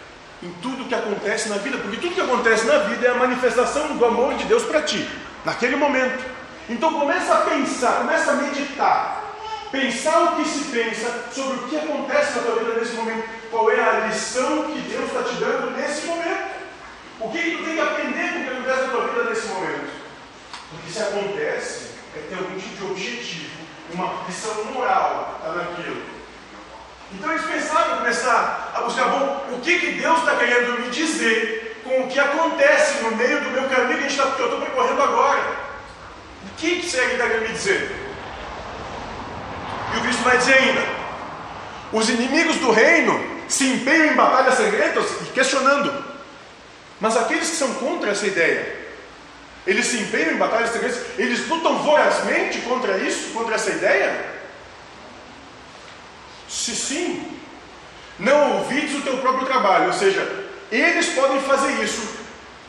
em 0.43 0.51
tudo 0.61 0.89
que 0.89 0.95
acontece 0.95 1.49
na 1.49 1.57
vida, 1.57 1.79
porque 1.79 1.99
tudo 1.99 2.15
que 2.15 2.21
acontece 2.21 2.67
na 2.67 2.79
vida 2.79 3.07
é 3.07 3.11
a 3.11 3.15
manifestação 3.15 3.97
do 3.97 4.05
amor 4.05 4.35
de 4.35 4.45
Deus 4.45 4.65
para 4.65 4.83
ti, 4.83 5.09
naquele 5.45 5.77
momento. 5.77 6.25
Então 6.69 6.93
começa 6.95 7.35
a 7.35 7.41
pensar, 7.43 7.99
começa 7.99 8.33
a 8.33 8.35
meditar, 8.35 9.23
pensar 9.71 10.23
o 10.23 10.37
que 10.37 10.49
se 10.49 10.65
pensa 10.65 11.27
sobre 11.33 11.59
o 11.59 11.69
que 11.69 11.77
acontece 11.77 12.37
na 12.37 12.43
tua 12.43 12.57
vida 12.57 12.81
nesse 12.81 12.95
momento, 12.95 13.29
qual 13.51 13.71
é 13.71 13.81
a 13.81 14.07
lição 14.07 14.65
que 14.65 14.81
Deus 14.81 15.05
está 15.05 15.23
te 15.23 15.35
dando 15.37 15.71
nesse 15.77 16.07
momento. 16.07 16.53
O 17.21 17.31
que, 17.31 17.39
que 17.39 17.57
tu 17.59 17.65
tem 17.65 17.75
que 17.75 17.81
aprender 17.81 18.33
com 18.33 18.41
o 18.41 18.43
que 18.43 18.51
acontece 18.51 18.83
na 18.83 18.89
tua 18.89 19.09
vida 19.09 19.31
nesse 19.31 19.47
momento? 19.47 19.91
Porque 20.71 20.91
se 20.91 21.03
acontece, 21.03 21.91
é 22.17 22.21
ter 22.29 22.35
algum 22.35 22.59
tipo 22.59 22.77
de 22.77 22.91
objetivo, 22.91 23.51
uma 23.93 24.25
lição 24.27 24.65
moral 24.73 25.41
tá 25.43 25.53
naquilo. 25.53 26.22
Então 27.15 27.31
é 27.31 27.35
indispensável 27.35 27.97
começar 27.97 28.73
a 28.75 28.81
buscar, 28.81 29.09
bom, 29.09 29.47
o 29.53 29.61
que, 29.61 29.79
que 29.79 29.93
Deus 29.93 30.19
está 30.19 30.37
querendo 30.37 30.81
me 30.81 30.91
dizer 30.91 31.81
com 31.85 32.03
o 32.03 32.09
que 32.09 32.19
acontece 32.19 33.03
no 33.03 33.17
meio 33.17 33.41
do 33.41 33.51
meu 33.51 33.69
caminho 33.69 34.07
que, 34.07 34.17
tá, 34.17 34.31
que 34.31 34.41
eu 34.41 34.47
estou 34.47 34.61
percorrendo 34.61 35.03
agora. 35.03 35.41
O 36.47 36.57
que, 36.57 36.81
que 36.81 36.89
será 36.89 37.07
que 37.07 37.13
está 37.13 37.27
querendo 37.27 37.49
me 37.49 37.55
dizer? 37.55 37.97
E 39.95 39.99
o 39.99 40.01
Cristo 40.01 40.23
vai 40.23 40.39
dizer 40.39 40.55
ainda: 40.55 40.83
os 41.93 42.09
inimigos 42.09 42.57
do 42.57 42.71
reino 42.71 43.33
se 43.49 43.67
empenham 43.67 44.13
em 44.13 44.15
batalhas 44.15 44.55
sangrentas 44.55 45.11
e 45.23 45.25
questionando. 45.33 46.13
Mas 47.01 47.17
aqueles 47.17 47.51
que 47.51 47.57
são 47.57 47.75
contra 47.75 48.13
essa 48.13 48.27
ideia, 48.27 48.81
eles 49.67 49.87
se 49.87 49.99
empenham 49.99 50.33
em 50.33 50.39
batalhas 50.39 50.71
sangrentas, 50.71 51.03
eles 51.19 51.47
lutam 51.49 51.79
vorazmente 51.79 52.61
contra 52.61 52.97
isso, 52.99 53.33
contra 53.33 53.57
essa 53.57 53.71
ideia? 53.71 54.32
Se 56.63 56.77
sim, 56.77 57.27
não 58.21 58.59
ouvides 58.59 58.95
o 58.95 59.01
teu 59.01 59.19
próprio 59.19 59.45
trabalho, 59.47 59.87
ou 59.87 59.93
seja, 59.93 60.23
eles 60.71 61.09
podem 61.09 61.41
fazer 61.41 61.83
isso, 61.83 62.09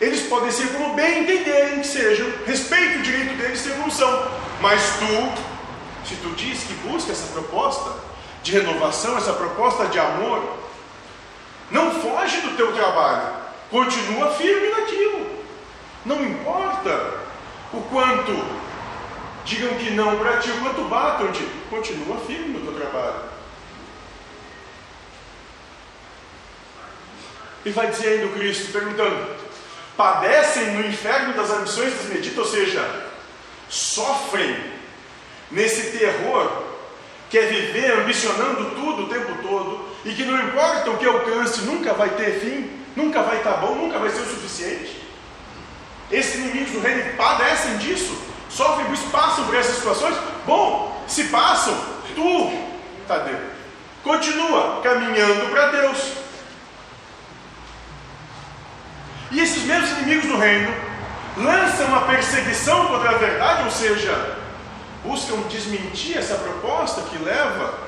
eles 0.01 0.21
podem 0.21 0.49
ser 0.49 0.69
como 0.69 0.95
bem 0.95 1.21
entenderem 1.21 1.79
que 1.79 1.85
sejam, 1.85 2.27
respeito 2.43 2.97
o 2.97 3.01
direito 3.03 3.37
deles 3.37 3.59
ser 3.59 3.73
como 3.73 3.91
são, 3.91 4.31
mas 4.61 4.81
tu, 4.97 6.09
se 6.09 6.15
tu 6.15 6.29
diz 6.29 6.63
que 6.63 6.73
busca 6.87 7.11
essa 7.11 7.27
proposta 7.33 7.91
de 8.41 8.53
renovação, 8.53 9.15
essa 9.15 9.33
proposta 9.33 9.85
de 9.85 9.99
amor, 9.99 10.41
não 11.69 11.91
foge 12.01 12.41
do 12.41 12.57
teu 12.57 12.73
trabalho, 12.73 13.31
continua 13.69 14.31
firme 14.31 14.69
naquilo, 14.69 15.29
não 16.03 16.25
importa 16.25 17.19
o 17.71 17.79
quanto 17.91 18.43
digam 19.45 19.75
que 19.75 19.91
não 19.91 20.17
para 20.17 20.37
ti, 20.37 20.49
o 20.49 20.61
quanto 20.61 20.81
batam-te, 20.85 21.47
continua 21.69 22.17
firme 22.21 22.57
no 22.57 22.71
teu 22.71 22.81
trabalho. 22.81 23.32
E 27.65 27.69
vai 27.71 27.87
dizer 27.87 28.09
ainda 28.09 28.25
o 28.27 28.33
Cristo, 28.33 28.71
perguntando: 28.71 29.27
padecem 29.95 30.71
no 30.71 30.87
inferno 30.87 31.33
das 31.33 31.49
ambições 31.49 31.93
desmedidas, 31.93 32.37
ou 32.37 32.45
seja, 32.45 33.05
sofrem 33.69 34.55
nesse 35.51 35.97
terror 35.97 36.63
que 37.29 37.37
é 37.39 37.47
viver 37.47 37.91
ambicionando 37.93 38.71
tudo 38.75 39.03
o 39.03 39.09
tempo 39.09 39.41
todo 39.41 39.89
e 40.05 40.13
que 40.13 40.23
não 40.23 40.39
importa 40.47 40.91
o 40.91 40.97
que 40.97 41.05
alcance, 41.05 41.61
nunca 41.61 41.93
vai 41.93 42.09
ter 42.09 42.39
fim, 42.39 42.69
nunca 42.95 43.23
vai 43.23 43.37
estar 43.37 43.53
bom, 43.53 43.75
nunca 43.75 43.97
vai 43.97 44.09
ser 44.09 44.21
o 44.21 44.25
suficiente. 44.25 45.01
Esses 46.11 46.35
inimigos 46.35 46.73
do 46.73 46.79
reino 46.79 47.15
padecem 47.15 47.77
disso, 47.77 48.15
sofrem 48.49 48.85
por 48.85 48.93
isso, 48.93 49.09
passam 49.09 49.45
por 49.45 49.55
essas 49.55 49.75
situações. 49.75 50.15
Bom, 50.45 51.03
se 51.07 51.23
passam, 51.25 51.75
tu, 52.13 52.53
Tadeu, 53.07 53.39
continua 54.03 54.81
caminhando 54.83 55.49
para 55.49 55.67
Deus. 55.67 56.22
E 59.33 59.39
esses 59.39 59.63
mesmos 59.63 59.89
inimigos 59.97 60.27
do 60.27 60.37
reino 60.37 60.71
lançam 61.37 61.87
uma 61.87 62.05
perseguição 62.05 62.85
contra 62.85 63.09
a 63.09 63.17
verdade, 63.17 63.63
ou 63.63 63.71
seja, 63.71 64.37
buscam 65.03 65.41
desmentir 65.49 66.17
essa 66.19 66.35
proposta 66.35 67.01
que 67.01 67.17
leva 67.17 67.79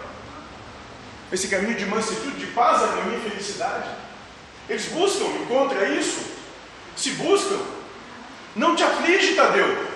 esse 1.32 1.48
caminho 1.48 1.76
de 1.76 1.86
mansidão, 1.86 2.32
de 2.32 2.48
paz, 2.48 2.82
harmonia 2.82 3.20
e 3.20 3.30
felicidade. 3.30 3.90
Eles 4.68 4.86
buscam 4.88 5.26
contra 5.48 5.88
isso. 5.90 6.34
Se 6.96 7.12
buscam, 7.12 7.60
não 8.56 8.76
te 8.76 8.84
aflige, 8.84 9.36
Tadeu, 9.36 9.88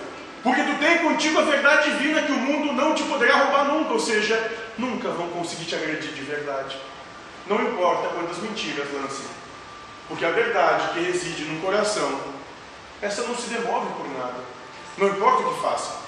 porque 0.44 0.62
tu 0.62 0.78
tem 0.78 1.00
contigo 1.00 1.40
a 1.40 1.44
verdade 1.44 1.90
divina 1.92 2.22
que 2.22 2.32
o 2.32 2.38
mundo 2.38 2.74
não 2.74 2.94
te 2.94 3.02
poderá 3.04 3.38
roubar 3.38 3.66
nunca, 3.66 3.94
ou 3.94 4.00
seja, 4.00 4.52
nunca 4.78 5.10
vão 5.10 5.30
conseguir 5.30 5.66
te 5.66 5.74
agredir 5.74 6.12
de 6.12 6.22
verdade. 6.22 6.78
Não 7.48 7.60
importa 7.60 8.10
quantas 8.10 8.38
mentiras 8.38 8.88
lancem, 8.94 9.26
porque 10.10 10.26
a 10.26 10.32
verdade 10.32 10.89
que 10.93 11.00
reside 11.00 11.45
no 11.45 11.62
coração 11.62 12.19
essa 13.02 13.22
não 13.24 13.36
se 13.36 13.50
demove 13.50 13.93
por 13.93 14.10
nada. 14.10 14.43
Não 14.98 15.08
importa 15.08 15.43
o 15.43 15.54
que 15.54 15.62
faça. 15.62 16.00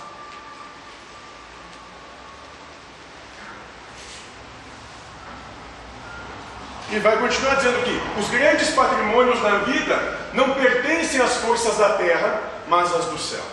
E 6.92 7.00
vai 7.00 7.18
continuar 7.18 7.56
dizendo 7.56 7.86
que 7.86 8.20
os 8.20 8.30
grandes 8.30 8.72
patrimônios 8.72 9.42
na 9.42 9.60
vida 9.60 10.20
não 10.34 10.56
pertencem 10.56 11.22
às 11.22 11.38
forças 11.38 11.78
da 11.78 11.94
terra, 11.94 12.42
mas 12.68 12.94
às 12.94 13.06
do 13.06 13.18
céu. 13.18 13.44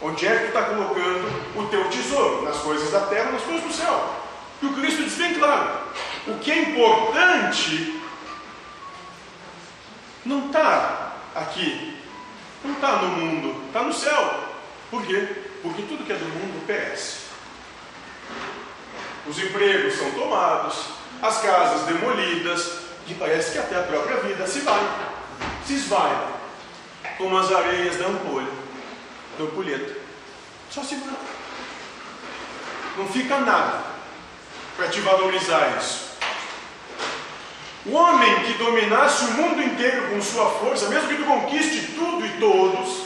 Onde 0.00 0.24
é 0.28 0.36
que 0.36 0.42
tu 0.42 0.46
está 0.48 0.62
colocando 0.62 1.56
o 1.56 1.66
teu 1.66 1.88
tesouro? 1.88 2.44
Nas 2.44 2.58
coisas 2.58 2.92
da 2.92 3.00
terra, 3.00 3.32
nas 3.32 3.42
coisas 3.42 3.64
do 3.64 3.72
céu. 3.72 4.14
E 4.62 4.66
o 4.66 4.74
Cristo 4.74 5.02
diz 5.02 5.14
bem 5.14 5.34
claro: 5.34 5.80
o 6.28 6.38
que 6.38 6.52
é 6.52 6.58
importante 6.58 8.00
não 10.24 10.46
está 10.46 11.12
aqui, 11.34 11.98
não 12.64 12.74
está 12.74 12.96
no 12.96 13.08
mundo, 13.08 13.66
está 13.66 13.82
no 13.82 13.92
céu. 13.92 14.44
Por 14.90 15.04
quê? 15.04 15.26
Porque 15.62 15.82
tudo 15.82 16.04
que 16.04 16.12
é 16.12 16.16
do 16.16 16.24
mundo 16.24 16.66
perece. 16.66 17.24
Os 19.26 19.38
empregos 19.38 19.94
são 19.94 20.10
tomados, 20.12 20.86
as 21.22 21.38
casas 21.40 21.86
demolidas, 21.86 22.84
e 23.06 23.14
parece 23.14 23.52
que 23.52 23.58
até 23.58 23.76
a 23.78 23.82
própria 23.82 24.16
vida 24.18 24.46
se 24.46 24.60
vai, 24.60 24.80
se 25.66 25.74
esvai, 25.74 26.28
como 27.18 27.36
as 27.36 27.50
areias 27.52 27.96
da 27.96 28.06
ampolha, 28.06 28.48
da 29.38 29.44
ampulheta. 29.44 29.96
Só 30.70 30.82
se 30.82 30.96
vai. 30.96 31.14
Não 32.96 33.08
fica 33.08 33.38
nada 33.40 33.82
para 34.76 34.88
te 34.88 35.00
valorizar 35.00 35.76
isso. 35.78 36.03
O 37.86 37.92
homem 37.92 38.44
que 38.44 38.54
dominasse 38.54 39.24
o 39.24 39.32
mundo 39.32 39.62
inteiro 39.62 40.08
com 40.08 40.22
sua 40.22 40.48
força, 40.50 40.88
mesmo 40.88 41.08
que 41.08 41.16
tu 41.16 41.24
conquiste 41.24 41.92
tudo 41.94 42.24
e 42.24 42.30
todos, 42.40 43.04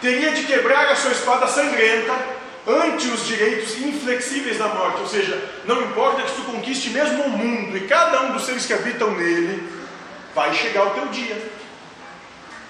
teria 0.00 0.30
de 0.32 0.44
quebrar 0.44 0.86
a 0.86 0.94
sua 0.94 1.10
espada 1.10 1.48
sangrenta 1.48 2.12
ante 2.66 3.08
os 3.08 3.26
direitos 3.26 3.76
inflexíveis 3.78 4.58
da 4.58 4.68
morte. 4.68 5.00
Ou 5.00 5.08
seja, 5.08 5.50
não 5.64 5.82
importa 5.82 6.22
que 6.22 6.32
tu 6.32 6.42
conquiste 6.42 6.90
mesmo 6.90 7.24
o 7.24 7.30
mundo 7.30 7.76
e 7.76 7.88
cada 7.88 8.22
um 8.22 8.32
dos 8.32 8.44
seres 8.44 8.66
que 8.66 8.72
habitam 8.72 9.10
nele, 9.16 9.68
vai 10.32 10.54
chegar 10.54 10.86
o 10.86 10.90
teu 10.90 11.06
dia. 11.06 11.50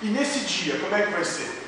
E 0.00 0.06
nesse 0.06 0.40
dia, 0.40 0.78
como 0.78 0.94
é 0.96 1.02
que 1.02 1.12
vai 1.12 1.24
ser? 1.24 1.62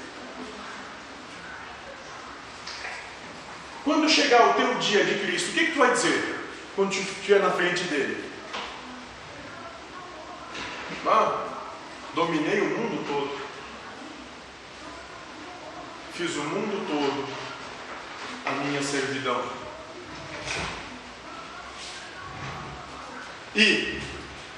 Quando 3.85 4.09
chegar 4.09 4.49
o 4.49 4.55
teu 4.55 4.75
dia 4.77 5.05
de 5.05 5.19
Cristo, 5.19 5.51
o 5.51 5.53
que, 5.53 5.67
que 5.67 5.73
tu 5.73 5.79
vai 5.79 5.93
dizer? 5.93 6.35
Quando 6.75 6.93
estiver 6.93 7.41
na 7.41 7.51
frente 7.51 7.85
dele? 7.85 8.34
Ah, 11.07 11.47
dominei 12.15 12.61
o 12.61 12.79
mundo 12.79 13.07
todo. 13.07 13.45
Fiz 16.15 16.37
o 16.37 16.45
mundo 16.45 16.87
todo 16.87 17.45
a 18.47 18.51
minha 18.53 18.83
servidão. 18.83 19.43
E, 23.57 24.01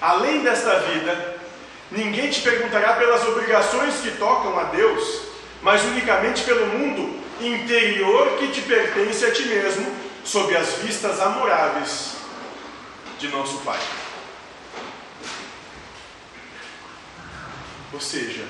além 0.01 0.43
desta 0.43 0.81
vida, 0.81 1.37
ninguém 1.91 2.31
te 2.31 2.41
perguntará 2.41 2.95
pelas 2.95 3.27
obrigações 3.27 3.97
que 3.97 4.13
tocam 4.13 4.59
a 4.59 4.65
Deus, 4.65 5.23
mas 5.63 5.83
unicamente 5.85 6.43
pelo 6.45 6.67
mundo 6.67 7.21
interior 7.41 8.39
que 8.39 8.49
te 8.49 8.63
pertence 8.63 9.25
a 9.25 9.31
ti 9.31 9.45
mesmo, 9.45 9.95
sob 10.25 10.57
as 10.57 10.75
vistas 10.79 11.21
amoráveis 11.21 12.17
de 13.19 13.29
nosso 13.29 13.59
Pai. 13.59 13.79
Ou 17.97 18.01
seja, 18.01 18.45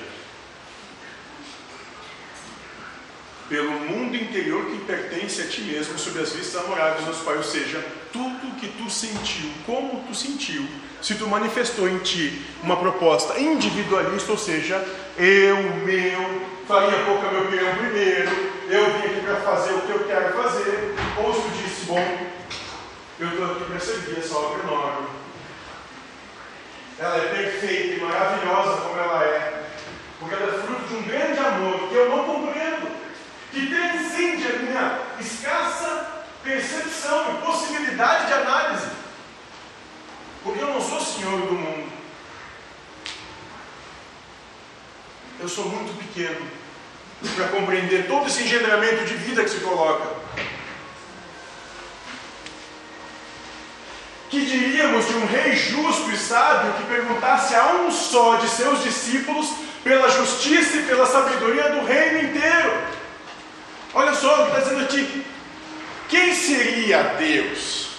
pelo 3.47 3.71
mundo 3.71 4.13
interior 4.13 4.65
que 4.65 4.79
pertence 4.79 5.41
a 5.41 5.47
ti 5.47 5.61
mesmo, 5.61 5.97
sob 5.97 6.19
as 6.19 6.33
vistas 6.33 6.65
amoráveis 6.65 7.05
do 7.05 7.11
nosso 7.11 7.23
Pai, 7.23 7.37
ou 7.37 7.43
seja, 7.43 7.81
tudo 8.11 8.59
que 8.59 8.67
tu 8.67 8.89
sentiu, 8.89 9.49
como 9.65 10.03
tu 10.05 10.13
sentiu, 10.13 10.67
se 11.01 11.15
tu 11.15 11.29
manifestou 11.29 11.87
em 11.87 11.97
ti 11.99 12.45
uma 12.61 12.75
proposta 12.75 13.39
individualista, 13.39 14.33
ou 14.33 14.37
seja, 14.37 14.85
eu, 15.17 15.63
meu, 15.85 16.41
faria 16.67 17.05
pouco 17.05 17.25
meu 17.31 17.43
opinião 17.43 17.73
primeiro, 17.77 18.29
eu 18.67 18.85
vim 18.95 19.07
aqui 19.07 19.21
para 19.21 19.37
fazer 19.37 19.75
o 19.75 19.81
que 19.83 19.91
eu 19.91 19.99
quero 20.07 20.43
fazer, 20.43 20.93
ou 21.23 21.33
se 21.33 21.39
tu 21.39 21.49
disse, 21.63 21.85
bom, 21.85 22.27
eu 23.17 23.29
estou 23.29 23.45
aqui 23.45 23.63
para 23.63 23.79
servir 23.79 24.19
essa 24.19 24.35
obra 24.35 24.61
enorme. 24.61 25.07
Ela 26.99 27.17
é 27.17 27.27
perfeita 27.27 27.95
e 27.95 27.99
maravilhosa 27.99 28.81
como 28.81 28.99
ela 28.99 29.23
é, 29.23 29.63
porque 30.19 30.33
ela 30.33 30.55
é 30.55 30.61
fruto 30.63 30.87
de 30.87 30.95
um 30.95 31.03
grande 31.03 31.39
amor 31.39 31.89
que 31.89 31.95
eu 31.95 32.09
não 32.09 32.23
compreendo, 32.23 32.89
que 33.51 33.67
transcende 33.67 34.47
a 34.47 34.59
minha 34.59 34.99
escassa 35.19 36.17
percepção 36.43 37.35
e 37.35 37.45
possibilidade 37.45 38.27
de 38.27 38.33
análise, 38.33 38.87
porque 40.43 40.61
eu 40.61 40.67
não 40.67 40.81
sou 40.81 41.01
senhor 41.01 41.41
do 41.41 41.53
mundo. 41.53 41.91
Eu 45.39 45.47
sou 45.47 45.65
muito 45.65 45.95
pequeno 45.99 46.47
para 47.35 47.47
compreender 47.49 48.07
todo 48.07 48.27
esse 48.27 48.43
engendramento 48.43 49.05
de 49.05 49.15
vida 49.15 49.43
que 49.43 49.49
se 49.49 49.59
coloca. 49.59 50.15
Que 54.29 54.45
diríamos 54.45 55.07
de 55.07 55.13
um 55.13 55.25
rei 55.25 55.55
justo 55.55 56.11
sábio 56.27 56.73
que 56.73 56.83
perguntasse 56.83 57.55
a 57.55 57.67
um 57.67 57.91
só 57.91 58.35
de 58.35 58.49
seus 58.49 58.83
discípulos 58.83 59.49
pela 59.83 60.09
justiça 60.09 60.77
e 60.77 60.83
pela 60.83 61.05
sabedoria 61.05 61.69
do 61.69 61.85
reino 61.85 62.29
inteiro? 62.29 62.83
Olha 63.93 64.13
só 64.13 64.33
o 64.33 64.45
que 64.45 64.49
está 64.51 64.59
dizendo 64.59 64.83
aqui. 64.83 65.25
Quem 66.09 66.33
seria 66.33 67.15
Deus? 67.17 67.89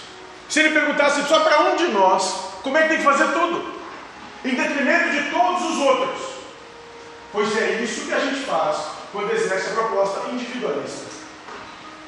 Se 0.47 0.59
ele 0.59 0.71
perguntasse 0.71 1.27
só 1.27 1.39
para 1.39 1.61
um 1.61 1.75
de 1.75 1.87
nós, 1.87 2.23
como 2.63 2.77
é 2.77 2.83
que 2.83 2.89
tem 2.89 2.97
que 2.97 3.03
fazer 3.03 3.27
tudo? 3.33 3.79
Em 4.45 4.55
detrimento 4.55 5.09
de 5.09 5.29
todos 5.31 5.71
os 5.71 5.77
outros. 5.79 6.21
Pois 7.31 7.55
é 7.57 7.81
isso 7.83 8.05
que 8.05 8.13
a 8.13 8.19
gente 8.19 8.41
faz 8.41 8.77
quando 9.11 9.31
exerce 9.31 9.69
a 9.69 9.73
proposta 9.73 10.29
individualista. 10.29 11.09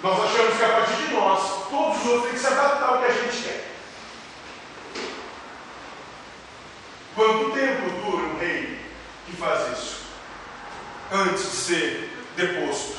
Nós 0.02 0.20
achamos 0.24 0.58
que 0.58 0.64
a 0.64 0.70
partir 0.70 0.96
de 0.96 1.14
nós, 1.14 1.70
todos 1.70 1.98
os 1.98 2.06
outros 2.06 2.24
têm 2.24 2.34
que 2.34 2.40
se 2.40 2.48
adaptar 2.48 2.90
ao 2.90 2.98
que 3.00 3.06
a 3.06 3.12
gente 3.12 3.44
quer. 3.44 3.71
Quanto 7.16 7.52
tempo 7.52 7.90
dura 8.06 8.24
um 8.24 8.40
rei 8.40 8.80
que 9.26 9.36
faz 9.36 9.78
isso? 9.78 10.02
Antes 11.12 11.44
de 11.44 11.58
ser 11.58 12.10
deposto. 12.38 12.98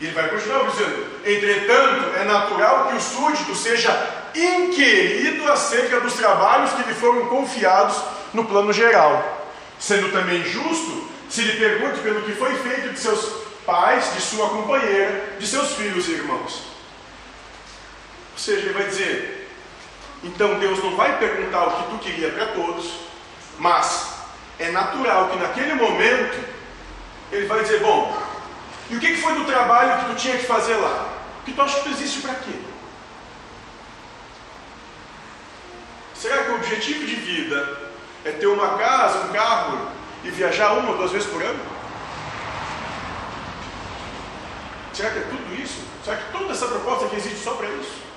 E 0.00 0.06
ele 0.06 0.14
vai 0.14 0.28
continuar 0.28 0.70
dizendo: 0.70 1.06
entretanto, 1.24 2.16
é 2.16 2.24
natural 2.24 2.88
que 2.88 2.96
o 2.96 3.00
súdito 3.00 3.54
seja 3.54 4.22
inquirido 4.34 5.50
acerca 5.52 6.00
dos 6.00 6.14
trabalhos 6.14 6.72
que 6.72 6.88
lhe 6.88 6.94
foram 6.94 7.26
confiados 7.26 7.96
no 8.32 8.46
plano 8.46 8.72
geral 8.72 9.42
sendo 9.82 10.12
também 10.12 10.44
justo 10.44 11.10
se 11.28 11.42
lhe 11.42 11.58
pergunte 11.58 11.98
pelo 12.00 12.22
que 12.22 12.32
foi 12.32 12.54
feito 12.54 12.90
de 12.90 13.00
seus 13.00 13.42
pais, 13.66 14.14
de 14.14 14.20
sua 14.20 14.48
companheira, 14.48 15.34
de 15.40 15.46
seus 15.46 15.72
filhos 15.72 16.06
e 16.06 16.12
irmãos. 16.12 16.62
Ou 18.32 18.38
seja, 18.38 18.60
ele 18.60 18.74
vai 18.74 18.84
dizer: 18.84 19.41
então 20.22 20.58
Deus 20.58 20.82
não 20.82 20.96
vai 20.96 21.18
perguntar 21.18 21.66
o 21.66 21.70
que 21.72 21.90
tu 21.90 21.98
queria 21.98 22.30
para 22.30 22.46
todos, 22.46 22.92
mas 23.58 24.12
é 24.58 24.70
natural 24.70 25.30
que 25.30 25.38
naquele 25.38 25.74
momento 25.74 26.38
ele 27.32 27.46
vai 27.46 27.62
dizer: 27.62 27.80
bom, 27.80 28.16
e 28.90 28.96
o 28.96 29.00
que 29.00 29.16
foi 29.16 29.34
do 29.34 29.44
trabalho 29.44 30.00
que 30.00 30.12
tu 30.12 30.16
tinha 30.16 30.36
que 30.36 30.46
fazer 30.46 30.76
lá? 30.76 31.08
Que 31.44 31.52
tu 31.52 31.62
acha 31.62 31.78
que 31.78 31.84
tu 31.84 31.90
existe 31.90 32.20
para 32.20 32.34
quê? 32.34 32.52
Será 36.14 36.44
que 36.44 36.50
o 36.52 36.54
objetivo 36.54 37.04
de 37.04 37.16
vida 37.16 37.90
é 38.24 38.30
ter 38.30 38.46
uma 38.46 38.78
casa, 38.78 39.26
um 39.26 39.32
carro 39.32 39.88
e 40.22 40.30
viajar 40.30 40.74
uma 40.74 40.90
ou 40.90 40.96
duas 40.98 41.10
vezes 41.10 41.28
por 41.28 41.42
ano? 41.42 41.58
Será 44.92 45.10
que 45.10 45.18
é 45.18 45.22
tudo 45.22 45.60
isso? 45.60 45.82
Será 46.04 46.18
que 46.18 46.30
toda 46.30 46.52
essa 46.52 46.66
proposta 46.66 47.06
aqui 47.06 47.16
existe 47.16 47.42
só 47.42 47.54
para 47.54 47.68
isso? 47.70 48.11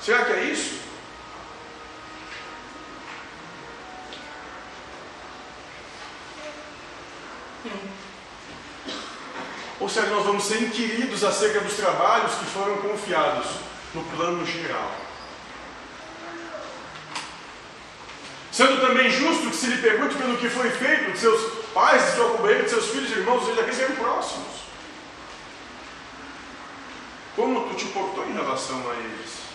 Será 0.00 0.24
que 0.24 0.32
é 0.32 0.44
isso? 0.44 0.78
Ou 9.80 9.88
será 9.88 10.06
que 10.06 10.12
nós 10.12 10.24
vamos 10.24 10.44
ser 10.44 10.62
inquiridos 10.62 11.22
acerca 11.22 11.60
dos 11.60 11.74
trabalhos 11.74 12.34
que 12.34 12.44
foram 12.46 12.78
confiados 12.78 13.46
no 13.94 14.02
plano 14.04 14.44
geral? 14.44 14.92
Sendo 18.50 18.80
também 18.80 19.08
justo 19.08 19.50
que 19.50 19.56
se 19.56 19.66
lhe 19.66 19.80
pergunte 19.80 20.16
pelo 20.16 20.36
que 20.36 20.48
foi 20.48 20.68
feito 20.70 21.12
de 21.12 21.18
seus 21.18 21.64
pais, 21.72 22.04
de 22.04 22.16
sua 22.16 22.30
companheira, 22.30 22.64
de 22.64 22.70
seus 22.70 22.86
filhos 22.86 23.10
e 23.10 23.20
irmãos, 23.20 23.42
ou 23.42 23.46
seja, 23.46 23.60
aqueles 23.60 23.80
eram 23.80 23.94
próximos. 23.96 24.58
Como 27.36 27.68
tu 27.68 27.76
te 27.76 27.84
portou 27.86 28.26
em 28.26 28.32
relação 28.32 28.90
a 28.90 28.94
eles? 28.94 29.47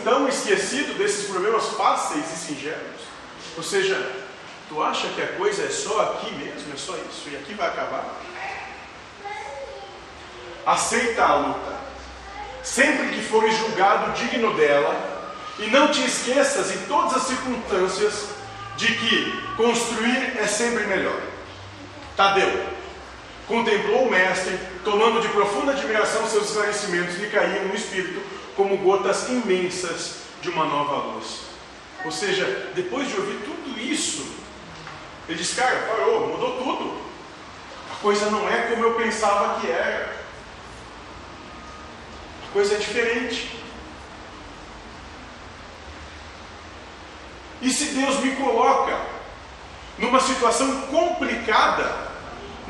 assim 0.00 0.04
tão 0.04 0.28
esquecido 0.28 0.98
desses 0.98 1.26
problemas 1.26 1.66
fáceis 1.70 2.24
e 2.32 2.36
singelos? 2.36 3.00
Ou 3.56 3.62
seja, 3.62 4.10
tu 4.68 4.82
acha 4.82 5.08
que 5.08 5.22
a 5.22 5.28
coisa 5.28 5.64
é 5.64 5.68
só 5.68 6.00
aqui 6.02 6.34
mesmo, 6.34 6.72
é 6.72 6.76
só 6.76 6.94
isso, 6.94 7.28
e 7.30 7.36
aqui 7.36 7.54
vai 7.54 7.68
acabar? 7.68 8.04
Aceita 10.66 11.24
a 11.24 11.34
luta, 11.36 11.80
sempre 12.62 13.08
que 13.08 13.22
fores 13.22 13.56
julgado 13.56 14.12
digno 14.12 14.54
dela, 14.54 15.08
e 15.58 15.66
não 15.66 15.88
te 15.88 16.04
esqueças 16.04 16.70
em 16.74 16.78
todas 16.86 17.16
as 17.16 17.22
circunstâncias 17.24 18.28
de 18.76 18.86
que 18.94 19.46
construir 19.56 20.38
é 20.38 20.46
sempre 20.46 20.86
melhor. 20.86 21.20
Tadeu 22.16 22.79
contemplou 23.50 24.06
o 24.06 24.10
mestre, 24.10 24.56
tomando 24.84 25.20
de 25.20 25.28
profunda 25.28 25.72
admiração 25.72 26.26
seus 26.28 26.46
esclarecimentos 26.46 27.16
lhe 27.16 27.28
caíam 27.28 27.66
no 27.66 27.74
espírito 27.74 28.22
como 28.56 28.78
gotas 28.78 29.28
imensas 29.28 30.20
de 30.40 30.48
uma 30.48 30.64
nova 30.64 31.12
luz. 31.12 31.40
Ou 32.04 32.12
seja, 32.12 32.70
depois 32.74 33.08
de 33.08 33.16
ouvir 33.16 33.40
tudo 33.44 33.78
isso, 33.78 34.24
ele 35.28 35.36
diz: 35.36 35.52
Cara, 35.52 35.88
parou, 35.88 36.28
mudou 36.28 36.62
tudo. 36.62 37.00
A 37.92 37.96
coisa 37.96 38.30
não 38.30 38.48
é 38.48 38.68
como 38.68 38.84
eu 38.84 38.94
pensava 38.94 39.60
que 39.60 39.66
era. 39.66 40.16
A 42.48 42.52
coisa 42.52 42.76
é 42.76 42.78
diferente. 42.78 43.60
E 47.60 47.70
se 47.70 47.86
Deus 47.86 48.20
me 48.20 48.36
coloca 48.36 48.98
numa 49.98 50.20
situação 50.20 50.82
complicada, 50.82 51.99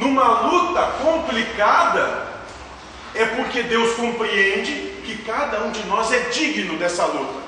numa 0.00 0.40
luta 0.40 0.82
complicada, 1.02 2.26
é 3.14 3.26
porque 3.26 3.62
Deus 3.62 3.94
compreende 3.96 4.72
que 5.04 5.22
cada 5.26 5.62
um 5.64 5.70
de 5.70 5.84
nós 5.84 6.10
é 6.10 6.20
digno 6.30 6.78
dessa 6.78 7.04
luta, 7.04 7.40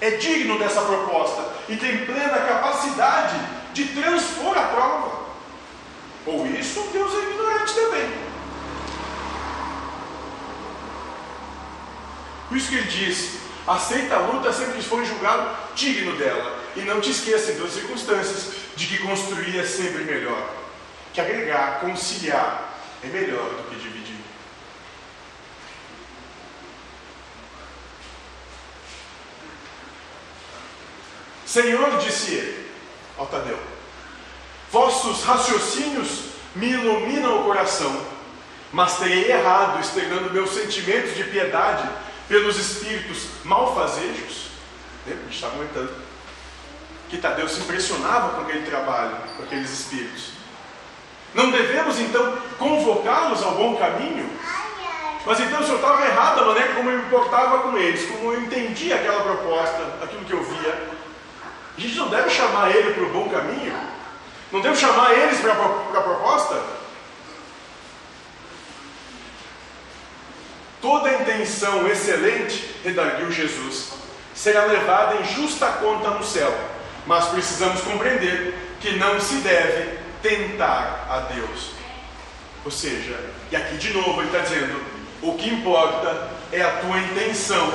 é 0.00 0.10
digno 0.10 0.58
dessa 0.58 0.82
proposta 0.82 1.44
e 1.68 1.76
tem 1.76 2.04
plena 2.04 2.38
capacidade 2.38 3.36
de 3.72 3.84
transpor 3.86 4.58
a 4.58 4.62
prova. 4.62 5.24
Ou 6.26 6.46
isso, 6.46 6.88
Deus 6.92 7.12
é 7.14 7.30
ignorante 7.30 7.74
também. 7.74 8.12
Por 12.48 12.56
isso 12.56 12.68
que 12.68 12.76
ele 12.76 12.88
diz: 12.88 13.38
aceita 13.66 14.16
a 14.16 14.20
luta 14.20 14.52
sempre 14.52 14.74
que 14.74 14.82
for 14.82 15.04
julgado 15.04 15.56
digno 15.76 16.16
dela. 16.16 16.58
E 16.74 16.80
não 16.80 17.00
te 17.00 17.10
esqueça, 17.10 17.52
em 17.52 17.56
todas 17.56 17.74
as 17.74 17.80
circunstâncias, 17.80 18.52
de 18.74 18.86
que 18.86 18.98
construir 18.98 19.58
é 19.58 19.64
sempre 19.64 20.02
melhor. 20.02 20.63
Que 21.14 21.20
agregar, 21.20 21.80
conciliar 21.80 22.74
é 23.04 23.06
melhor 23.06 23.48
do 23.48 23.70
que 23.70 23.76
dividir. 23.76 24.16
Senhor, 31.46 31.98
disse 31.98 32.34
ele 32.34 32.70
ao 33.16 33.26
Tadeu, 33.28 33.56
vossos 34.72 35.22
raciocínios 35.22 36.30
me 36.56 36.70
iluminam 36.70 37.42
o 37.42 37.44
coração, 37.44 38.04
mas 38.72 38.98
terei 38.98 39.30
errado, 39.30 39.80
estregando 39.80 40.32
meus 40.32 40.50
sentimentos 40.50 41.14
de 41.14 41.22
piedade 41.22 41.88
pelos 42.26 42.56
espíritos 42.56 43.28
malfazejos. 43.44 44.48
A 45.06 45.10
gente 45.10 45.32
está 45.32 45.48
comentando 45.48 45.94
que 47.08 47.18
Tadeu 47.18 47.48
se 47.48 47.60
impressionava 47.60 48.30
com 48.34 48.40
aquele 48.40 48.66
trabalho, 48.66 49.16
com 49.36 49.44
aqueles 49.44 49.70
espíritos. 49.70 50.43
Não 51.34 51.50
devemos 51.50 51.98
então 51.98 52.38
convocá-los 52.58 53.42
ao 53.42 53.56
bom 53.56 53.76
caminho? 53.76 54.30
Mas 55.26 55.40
então 55.40 55.60
o 55.60 55.64
senhor 55.64 55.76
estava 55.76 56.04
errado 56.04 56.40
a 56.40 56.44
maneira 56.44 56.74
como 56.74 56.90
eu 56.90 56.98
me 56.98 57.04
importava 57.04 57.58
com 57.58 57.76
eles, 57.76 58.08
como 58.08 58.32
eu 58.32 58.42
entendia 58.42 58.94
aquela 58.94 59.22
proposta, 59.22 59.82
aquilo 60.02 60.24
que 60.24 60.32
eu 60.32 60.44
via. 60.44 60.88
A 61.76 61.80
gente 61.80 61.96
não 61.96 62.08
deve 62.08 62.30
chamar 62.30 62.70
ele 62.70 62.92
para 62.92 63.02
o 63.02 63.10
bom 63.10 63.28
caminho? 63.28 63.74
Não 64.52 64.60
devo 64.60 64.76
chamar 64.76 65.12
eles 65.12 65.40
para 65.40 65.52
a 65.52 66.02
proposta? 66.02 66.62
Toda 70.80 71.14
intenção 71.14 71.88
excelente, 71.88 72.76
redarguiu 72.84 73.32
Jesus, 73.32 73.94
será 74.34 74.66
levada 74.66 75.16
em 75.16 75.24
justa 75.24 75.66
conta 75.80 76.10
no 76.10 76.22
céu, 76.22 76.54
mas 77.06 77.24
precisamos 77.28 77.80
compreender 77.80 78.54
que 78.80 78.98
não 78.98 79.18
se 79.18 79.36
deve 79.36 80.03
tentar 80.24 81.06
a 81.08 81.18
Deus. 81.32 81.70
Ou 82.64 82.70
seja, 82.70 83.20
e 83.52 83.56
aqui 83.56 83.76
de 83.76 83.92
novo 83.92 84.20
ele 84.20 84.26
está 84.26 84.38
dizendo: 84.40 84.82
o 85.22 85.34
que 85.34 85.48
importa 85.48 86.30
é 86.50 86.62
a 86.62 86.78
tua 86.78 86.98
intenção 86.98 87.72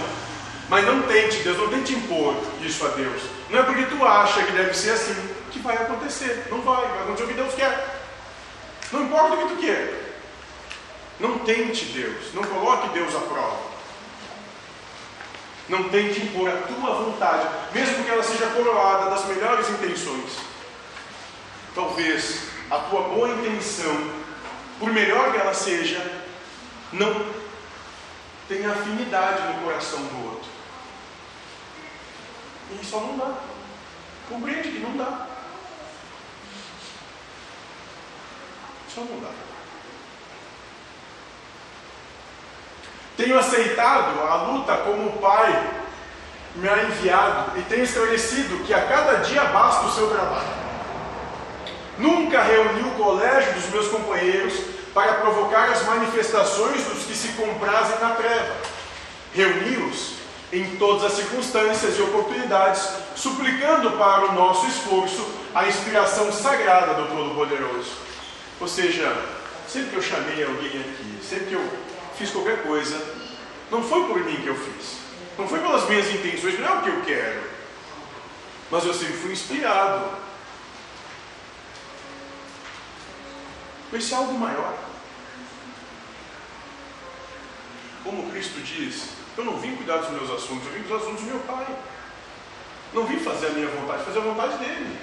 mas 0.70 0.86
não 0.86 1.02
tente, 1.02 1.40
Deus 1.40 1.58
não 1.58 1.68
tente 1.68 1.94
impor 1.94 2.36
isso 2.62 2.86
a 2.86 2.90
Deus. 2.90 3.24
Não 3.50 3.60
é 3.60 3.64
porque 3.64 3.86
tu 3.86 4.06
acha 4.06 4.44
que 4.44 4.52
deve 4.52 4.74
ser 4.76 4.92
assim 4.92 5.16
que 5.52 5.60
vai 5.60 5.76
acontecer. 5.76 6.46
Não 6.52 6.62
vai, 6.62 6.88
vai 6.88 7.02
acontecer 7.02 7.24
o 7.24 7.28
que 7.28 7.34
Deus 7.34 7.56
quer. 7.56 8.00
Não 8.92 9.04
importa 9.04 9.34
o 9.34 9.38
que 9.40 9.56
tu 9.56 9.62
quer. 9.62 10.16
Não 11.20 11.40
tente 11.40 11.86
Deus, 11.86 12.34
não 12.36 12.44
coloque 12.44 12.90
Deus 12.90 13.14
à 13.16 13.20
prova. 13.20 13.70
Não 15.68 15.90
tente 15.90 16.22
impor 16.22 16.50
a 16.50 16.58
tua 16.58 16.94
vontade, 17.04 17.48
mesmo 17.74 18.04
que 18.04 18.10
ela 18.10 18.24
seja 18.24 18.48
coroada 18.48 19.10
das 19.10 19.26
melhores 19.26 19.70
intenções. 19.70 20.38
Talvez 21.80 22.42
a 22.70 22.78
tua 22.78 23.04
boa 23.04 23.30
intenção, 23.30 24.12
por 24.80 24.92
melhor 24.92 25.32
que 25.32 25.38
ela 25.38 25.54
seja, 25.54 26.22
não 26.92 27.26
tenha 28.50 28.70
afinidade 28.70 29.48
no 29.48 29.64
coração 29.64 29.98
do 29.98 30.26
outro. 30.26 30.50
E 32.70 32.86
só 32.86 33.00
não 33.00 33.18
dá. 33.18 33.34
Compreende 34.28 34.72
que 34.72 34.80
não 34.80 34.98
dá. 34.98 35.28
Só 38.94 39.00
não 39.00 39.22
dá. 39.22 39.30
Tenho 43.16 43.40
aceitado 43.40 44.22
a 44.22 44.36
luta 44.44 44.76
como 44.80 45.08
o 45.08 45.18
Pai 45.20 45.80
me 46.56 46.68
ha 46.68 46.84
enviado 46.84 47.58
e 47.58 47.62
tenho 47.62 47.84
esclarecido 47.84 48.66
que 48.66 48.74
a 48.74 48.86
cada 48.86 49.20
dia 49.24 49.46
basta 49.46 49.86
o 49.86 49.92
seu 49.94 50.10
trabalho. 50.10 50.69
Nunca 52.00 52.42
reuni 52.42 52.82
o 52.82 52.92
colégio 52.92 53.54
dos 53.54 53.70
meus 53.70 53.90
companheiros 53.90 54.54
para 54.94 55.16
provocar 55.16 55.70
as 55.70 55.84
manifestações 55.86 56.82
dos 56.86 57.04
que 57.04 57.14
se 57.14 57.28
comprazem 57.34 58.00
na 58.00 58.12
treva. 58.12 58.56
Reuni-os 59.34 60.14
em 60.52 60.78
todas 60.78 61.04
as 61.04 61.14
circunstâncias 61.14 61.98
e 61.98 62.02
oportunidades, 62.02 62.90
suplicando 63.16 63.92
para 63.92 64.28
o 64.28 64.32
nosso 64.32 64.66
esforço 64.66 65.28
a 65.54 65.68
inspiração 65.68 66.32
sagrada 66.32 66.94
do 66.94 67.08
Todo-Poderoso. 67.10 67.92
Ou 68.62 68.68
seja, 68.68 69.16
sempre 69.68 69.90
que 69.90 69.96
eu 69.98 70.02
chamei 70.02 70.44
alguém 70.44 70.80
aqui, 70.80 71.20
sempre 71.22 71.48
que 71.48 71.54
eu 71.54 71.70
fiz 72.18 72.32
qualquer 72.32 72.64
coisa, 72.64 72.98
não 73.70 73.84
foi 73.84 74.06
por 74.06 74.24
mim 74.24 74.38
que 74.38 74.48
eu 74.48 74.56
fiz, 74.56 74.98
não 75.38 75.48
foi 75.48 75.60
pelas 75.60 75.88
minhas 75.88 76.10
intenções, 76.10 76.60
não 76.60 76.68
é 76.68 76.72
o 76.72 76.82
que 76.82 76.90
eu 76.90 77.02
quero, 77.02 77.42
mas 78.72 78.86
eu 78.86 78.94
sempre 78.94 79.18
fui 79.18 79.32
inspirado 79.34 80.29
por 83.90 84.00
esse 84.00 84.14
algo 84.14 84.34
maior. 84.34 84.74
Como 88.04 88.32
Cristo 88.32 88.60
diz, 88.62 89.10
eu 89.38 89.46
não 89.46 89.58
vim 89.58 89.76
cuidar 89.76 89.98
dos 89.98 90.10
meus 90.12 90.30
assuntos, 90.32 90.66
eu 90.68 90.74
vim 90.74 90.82
dos 90.82 91.02
assuntos 91.02 91.22
do 91.22 91.28
meu 91.28 91.40
pai. 91.40 91.66
Não 92.94 93.06
vim 93.06 93.20
fazer 93.20 93.48
a 93.48 93.52
minha 93.52 93.68
vontade, 93.68 94.04
fazer 94.04 94.20
a 94.20 94.24
vontade 94.24 94.58
dele. 94.58 94.98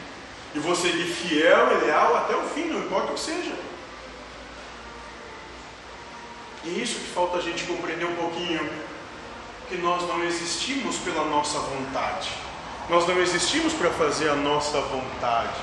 E 0.55 0.59
vou 0.59 0.75
seguir 0.75 1.05
fiel 1.05 1.72
e 1.72 1.85
leal 1.85 2.16
até 2.16 2.35
o 2.37 2.42
fim, 2.49 2.64
não 2.64 2.81
importa 2.81 3.12
o 3.12 3.14
que 3.14 3.20
seja. 3.20 3.55
E 6.64 6.68
é 6.68 6.83
isso 6.83 6.99
que 6.99 7.07
falta 7.12 7.38
a 7.38 7.40
gente 7.40 7.64
compreender 7.64 8.07
um 8.07 8.16
pouquinho, 8.16 8.68
que 9.68 9.77
nós 9.77 10.03
não 10.09 10.25
existimos 10.25 10.96
pela 10.99 11.25
nossa 11.25 11.59
vontade. 11.59 12.31
Nós 12.88 13.07
não 13.07 13.20
existimos 13.20 13.72
para 13.75 13.90
fazer 13.90 14.31
a 14.31 14.35
nossa 14.35 14.81
vontade. 14.81 15.61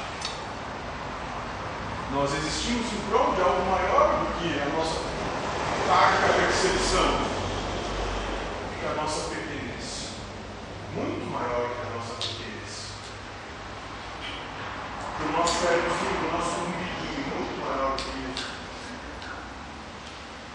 Nós 2.14 2.32
existimos 2.36 2.86
em 2.94 3.10
prol 3.10 3.34
de 3.34 3.42
algo 3.42 3.66
maior 3.72 4.20
do 4.20 4.28
que 4.38 4.62
a 4.62 4.66
nossa 4.78 5.02
parca 5.88 6.34
percepção 6.34 7.18
que 8.80 8.86
a 8.86 9.02
nossa 9.02 9.30
pertenência. 9.30 10.10
Muito 10.94 11.26
maior 11.32 11.70
que 11.70 11.82
a 11.82 11.90
nossa. 11.98 12.14
Que 15.18 15.24
o 15.24 15.32
nosso 15.32 15.60
cérebrozinho, 15.60 16.28
o 16.28 16.38
nosso 16.38 16.56
umbiguinho, 16.62 17.36
muito 17.36 17.66
maior 17.66 17.96
que 17.96 18.04
isso. 18.32 18.48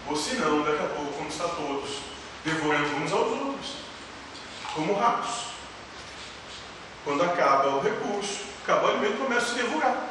Ou 0.07 0.15
senão, 0.15 0.63
daqui 0.63 0.83
a 0.83 0.95
pouco 0.95 1.11
vamos 1.17 1.33
estar 1.33 1.49
todos 1.49 1.99
devorando 2.45 2.95
uns 2.95 3.11
aos 3.11 3.31
outros, 3.31 3.73
como 4.73 4.93
ratos. 4.97 5.49
Quando 7.03 7.23
acaba 7.23 7.67
o 7.67 7.81
recurso, 7.81 8.45
acaba 8.63 8.87
o 8.87 8.89
alimento, 8.91 9.17
começa 9.17 9.45
a 9.45 9.49
se 9.49 9.55
devorar. 9.55 10.08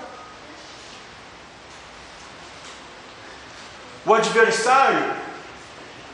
O 4.07 4.15
adversário 4.15 5.15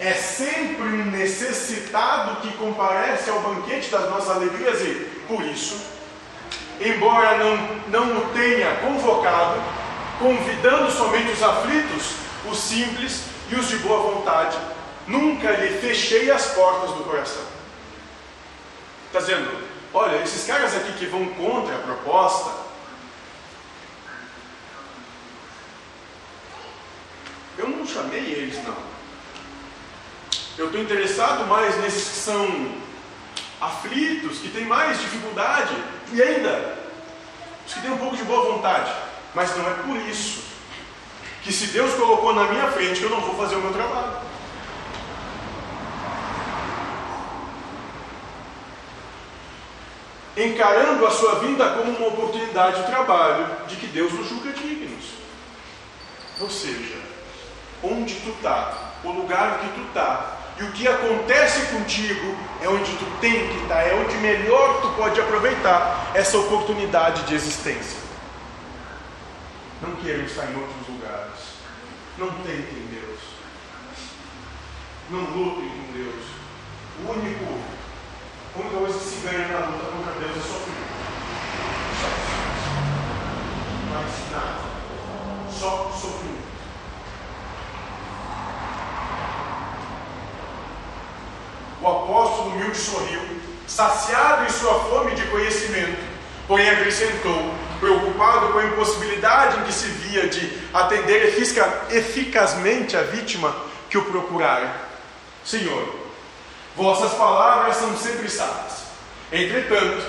é 0.01 0.13
sempre 0.13 0.83
um 0.83 1.05
necessitado 1.07 2.41
que 2.41 2.57
comparece 2.57 3.31
ao 3.31 3.41
banquete 3.41 3.91
das 3.91 4.11
nossas 4.11 4.31
alegrias 4.31 4.81
e, 4.81 5.23
por 5.29 5.43
isso, 5.45 5.81
embora 6.81 7.39
não, 7.39 7.57
não 7.89 8.19
o 8.19 8.27
tenha 8.33 8.77
convocado, 8.77 9.63
convidando 10.19 10.91
somente 10.91 11.31
os 11.31 11.43
aflitos, 11.43 12.15
os 12.51 12.59
simples 12.59 13.23
e 13.51 13.55
os 13.55 13.69
de 13.69 13.77
boa 13.79 14.15
vontade, 14.15 14.59
nunca 15.07 15.51
lhe 15.53 15.79
fechei 15.79 16.31
as 16.31 16.47
portas 16.47 16.91
do 16.91 17.05
coração. 17.05 17.43
Está 19.07 19.21
dizendo, 19.21 19.65
olha, 19.93 20.17
esses 20.23 20.47
caras 20.47 20.75
aqui 20.75 20.93
que 20.95 21.07
vão 21.07 21.27
contra 21.27 21.77
a 21.77 21.79
proposta, 21.79 22.51
eu 27.57 27.69
não 27.69 27.84
chamei 27.95 28.21
eles, 28.21 28.63
não. 28.65 28.77
Eu 30.59 30.67
estou 30.67 30.81
interessado 30.81 31.47
mais 31.47 31.81
nesses 31.81 32.09
que 32.09 32.17
são 32.17 32.75
aflitos, 33.61 34.39
que 34.39 34.49
têm 34.49 34.65
mais 34.67 35.01
dificuldade, 35.01 35.75
e 36.13 36.21
ainda 36.21 36.77
os 37.67 37.73
que 37.73 37.81
têm 37.81 37.93
um 37.93 37.99
pouco 37.99 38.17
de 38.17 38.25
boa 38.25 38.53
vontade. 38.53 38.93
Mas 39.35 39.57
não 39.57 39.69
é 39.69 39.75
por 39.75 39.97
isso 40.09 40.43
que 41.43 41.53
se 41.53 41.69
Deus 41.69 41.95
colocou 41.95 42.35
na 42.35 42.45
minha 42.45 42.69
frente 42.73 43.03
eu 43.03 43.11
não 43.11 43.21
vou 43.21 43.37
fazer 43.37 43.57
o 43.57 43.61
meu 43.61 43.73
trabalho. 43.73 44.25
Encarando 50.37 51.07
a 51.07 51.11
sua 51.13 51.37
vinda 51.37 51.71
como 51.71 51.97
uma 51.97 52.09
oportunidade 52.09 52.81
de 52.81 52.87
trabalho 52.87 53.47
de 53.69 53.77
que 53.77 53.87
Deus 53.87 54.13
nos 54.13 54.29
julga 54.29 54.53
dignos. 54.53 55.05
Ou 56.41 56.51
seja, 56.51 57.14
onde 57.83 58.15
tu 58.15 58.31
está, 58.31 58.93
o 59.05 59.11
lugar 59.11 59.59
que 59.59 59.69
tu 59.69 59.87
está, 59.89 60.39
e 60.59 60.63
o 60.63 60.73
que 60.73 60.87
acontece 60.87 61.67
contigo 61.67 62.37
é 62.63 62.69
onde 62.69 62.93
tu 62.97 63.05
tem 63.21 63.49
que 63.49 63.63
estar, 63.63 63.83
é 63.83 63.95
onde 63.95 64.15
melhor 64.19 64.81
tu 64.81 64.89
pode 64.91 65.21
aproveitar 65.21 66.13
essa 66.15 66.39
oportunidade 66.39 67.25
de 67.25 67.35
existência. 67.35 67.99
Não 69.83 69.97
queiram 69.97 70.25
estar 70.25 70.47
em 70.47 70.55
outros 70.55 70.89
lugares. 70.89 71.55
Não 72.17 72.31
tentem 72.31 72.87
Deus. 72.91 73.21
Não 75.11 75.21
lutem 75.21 75.69
com 75.69 75.93
Deus. 75.93 76.25
O 77.01 77.11
único, 77.11 77.45
a 78.55 78.61
única 78.61 78.77
coisa 78.77 78.99
que 78.99 79.05
se 79.05 79.27
ganha 79.27 79.49
na 79.49 79.67
luta 79.67 79.85
contra 79.87 80.13
Deus 80.21 80.37
é 80.37 80.41
sofrer. 80.41 80.85
Só 82.01 82.07
isso. 82.07 82.55
Mais 83.91 84.31
nada. 84.31 84.61
Só 85.51 85.91
sofrimento. 85.91 86.45
O 91.83 91.87
apóstolo 92.45 92.51
humilde 92.51 92.77
sorriu, 92.77 93.21
saciado 93.67 94.45
em 94.45 94.51
sua 94.51 94.75
fome 94.85 95.15
de 95.15 95.23
conhecimento, 95.27 96.03
porém 96.47 96.69
acrescentou, 96.69 97.55
preocupado 97.81 98.53
com 98.53 98.59
a 98.59 98.67
impossibilidade 98.67 99.59
em 99.59 99.63
que 99.65 99.73
se 99.73 99.87
via 99.87 100.29
de 100.29 100.59
atender 100.73 101.35
eficazmente 101.91 102.97
a 102.97 103.03
vítima 103.03 103.55
que 103.89 103.99
o 103.99 104.05
procurara. 104.05 104.71
Senhor, 105.45 105.95
vossas 106.77 107.13
palavras 107.15 107.77
são 107.77 107.97
sempre 107.97 108.29
sábias. 108.29 108.85
Entretanto, 109.33 110.05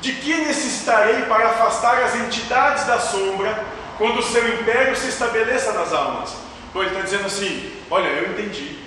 de 0.00 0.12
que 0.12 0.34
necessitarei 0.34 1.22
para 1.22 1.50
afastar 1.50 2.02
as 2.02 2.14
entidades 2.14 2.84
da 2.84 3.00
sombra 3.00 3.64
quando 3.98 4.18
o 4.18 4.22
seu 4.22 4.46
império 4.60 4.94
se 4.94 5.08
estabeleça 5.08 5.72
nas 5.72 5.92
almas? 5.92 6.34
Ele 6.74 6.88
está 6.88 7.00
dizendo 7.00 7.24
assim: 7.24 7.72
Olha, 7.90 8.08
eu 8.08 8.30
entendi. 8.30 8.85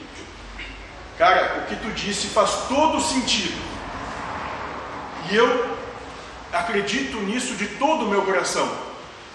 Cara, 1.19 1.58
o 1.60 1.67
que 1.67 1.75
tu 1.75 1.91
disse 1.91 2.27
faz 2.27 2.49
todo 2.69 3.01
sentido. 3.01 3.62
E 5.29 5.36
eu 5.36 5.77
acredito 6.53 7.17
nisso 7.17 7.55
de 7.55 7.67
todo 7.67 8.05
o 8.05 8.08
meu 8.08 8.21
coração. 8.21 8.71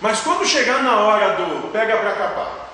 Mas 0.01 0.21
quando 0.21 0.47
chegar 0.47 0.83
na 0.83 0.97
hora 1.01 1.35
do 1.37 1.71
pega 1.71 1.99
para 1.99 2.15
capar, 2.15 2.71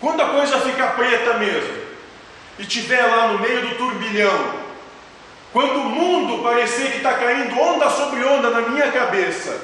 quando 0.00 0.22
a 0.22 0.28
coisa 0.28 0.60
ficar 0.60 0.94
preta 0.94 1.34
mesmo, 1.38 1.80
e 2.56 2.64
tiver 2.64 3.02
lá 3.02 3.28
no 3.28 3.40
meio 3.40 3.68
do 3.68 3.74
turbilhão, 3.74 4.54
quando 5.52 5.80
o 5.80 5.90
mundo 5.90 6.44
parecer 6.44 6.92
que 6.92 6.98
está 6.98 7.14
caindo 7.14 7.58
onda 7.58 7.90
sobre 7.90 8.22
onda 8.24 8.48
na 8.50 8.60
minha 8.60 8.92
cabeça, 8.92 9.60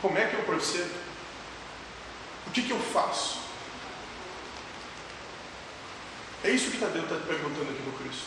como 0.00 0.16
é 0.16 0.26
que 0.26 0.34
eu 0.34 0.42
procedo? 0.42 0.94
O 2.46 2.50
que, 2.52 2.62
que 2.62 2.70
eu 2.70 2.78
faço? 2.78 3.41
É 6.44 6.50
isso 6.50 6.70
que 6.70 6.78
Tadeu 6.78 7.02
está 7.02 7.14
perguntando 7.14 7.70
aqui 7.70 7.82
no 7.86 7.92
Cristo. 7.92 8.26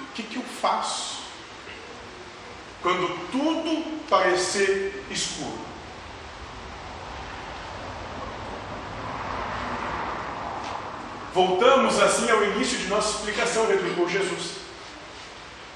O 0.00 0.12
que, 0.14 0.22
que 0.22 0.36
eu 0.36 0.42
faço 0.42 1.22
quando 2.82 3.30
tudo 3.30 4.00
parecer 4.08 5.04
escuro? 5.10 5.58
Voltamos 11.32 12.00
assim 12.00 12.28
ao 12.30 12.42
início 12.44 12.78
de 12.78 12.86
nossa 12.88 13.18
explicação, 13.18 13.66
replicou 13.66 14.08
Jesus. 14.08 14.58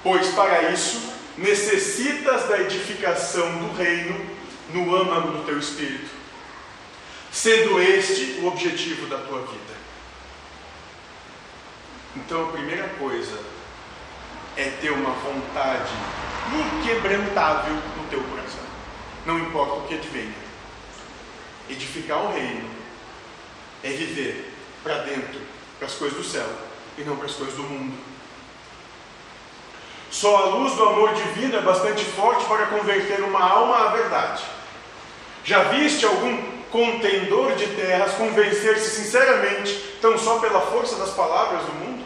Pois 0.03 0.27
para 0.29 0.71
isso 0.71 1.01
necessitas 1.37 2.47
da 2.47 2.59
edificação 2.61 3.59
do 3.59 3.73
reino 3.75 4.29
no 4.73 4.95
âmago 4.95 5.31
do 5.31 5.45
teu 5.45 5.57
espírito, 5.57 6.09
sendo 7.31 7.81
este 7.81 8.39
o 8.41 8.47
objetivo 8.47 9.07
da 9.07 9.17
tua 9.19 9.39
vida. 9.39 9.73
Então 12.15 12.49
a 12.49 12.51
primeira 12.51 12.87
coisa 12.99 13.39
é 14.55 14.69
ter 14.81 14.91
uma 14.91 15.11
vontade 15.11 15.91
inquebrantável 16.53 17.73
no 17.73 18.07
teu 18.09 18.21
coração. 18.23 18.63
Não 19.25 19.39
importa 19.39 19.73
o 19.73 19.87
que 19.87 19.95
advenha. 19.95 20.33
Edificar 21.69 22.19
o 22.19 22.33
reino 22.33 22.69
é 23.83 23.89
viver 23.89 24.53
para 24.83 24.99
dentro, 24.99 25.41
para 25.79 25.87
as 25.87 25.95
coisas 25.95 26.17
do 26.17 26.23
céu 26.23 26.47
e 26.97 27.01
não 27.01 27.15
para 27.15 27.25
as 27.25 27.33
coisas 27.33 27.55
do 27.55 27.63
mundo. 27.63 27.97
Só 30.11 30.37
a 30.37 30.45
luz 30.55 30.75
do 30.75 30.83
amor 30.83 31.15
divino 31.15 31.57
é 31.57 31.61
bastante 31.61 32.05
forte 32.05 32.45
para 32.45 32.67
converter 32.67 33.23
uma 33.23 33.41
alma 33.41 33.87
à 33.87 33.87
verdade. 33.87 34.43
Já 35.43 35.63
viste 35.63 36.05
algum 36.05 36.52
contendor 36.73 37.55
de 37.55 37.67
terras 37.67 38.15
convencer-se 38.15 38.89
sinceramente, 38.89 39.73
tão 40.01 40.17
só 40.17 40.39
pela 40.39 40.59
força 40.59 40.95
das 40.95 41.11
palavras 41.11 41.63
do 41.65 41.71
mundo? 41.73 42.03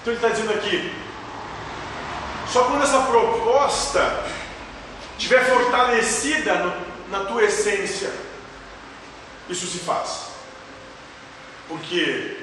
Então 0.00 0.14
ele 0.14 0.16
está 0.16 0.28
dizendo 0.30 0.54
aqui: 0.54 0.94
só 2.50 2.64
quando 2.64 2.84
essa 2.84 3.02
proposta 3.02 4.24
estiver 5.18 5.44
fortalecida 5.44 6.54
no, 6.54 6.86
na 7.10 7.26
tua 7.26 7.44
essência, 7.44 8.10
isso 9.50 9.66
se 9.66 9.80
faz. 9.80 10.28
Porque 11.68 12.38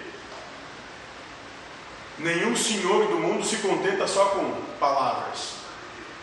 nenhum 2.20 2.56
senhor 2.56 3.08
do 3.08 3.16
mundo 3.16 3.44
se 3.44 3.58
contenta 3.58 4.06
só 4.06 4.26
com 4.26 4.54
palavras. 4.80 5.56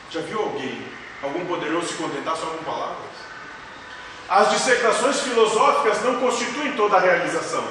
Já 0.09 0.21
viu 0.21 0.41
alguém, 0.41 0.87
algum 1.23 1.45
poderoso 1.47 1.89
se 1.89 1.95
contentar 1.95 2.37
só 2.37 2.47
com 2.47 2.65
palavras? 2.65 2.99
As 4.29 4.51
dissertações 4.51 5.21
filosóficas 5.21 6.03
não 6.05 6.21
constituem 6.21 6.77
toda 6.77 6.97
a 6.97 7.01
realização. 7.01 7.65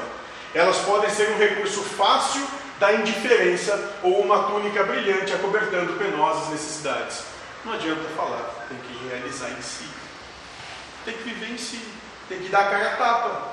Elas 0.56 0.78
podem 0.80 1.10
ser 1.10 1.30
um 1.30 1.38
recurso 1.38 1.84
fácil 1.84 2.46
da 2.80 2.94
indiferença 2.94 3.96
ou 4.02 4.22
uma 4.22 4.44
túnica 4.44 4.84
brilhante 4.84 5.34
acobertando 5.34 5.94
penosas 5.94 6.50
necessidades. 6.50 7.24
Não 7.64 7.74
adianta 7.74 8.10
falar, 8.16 8.66
tem 8.70 8.78
que 8.78 9.08
realizar 9.08 9.50
em 9.50 9.62
si. 9.62 9.88
Tem 11.06 11.16
que 11.16 11.24
viver 11.24 11.52
em 11.52 11.58
si, 11.58 11.82
tem 12.28 12.40
que 12.40 12.50
dar 12.50 12.68
a 12.68 12.70
cara 12.72 12.94
a 12.94 12.98
tapa. 12.98 13.48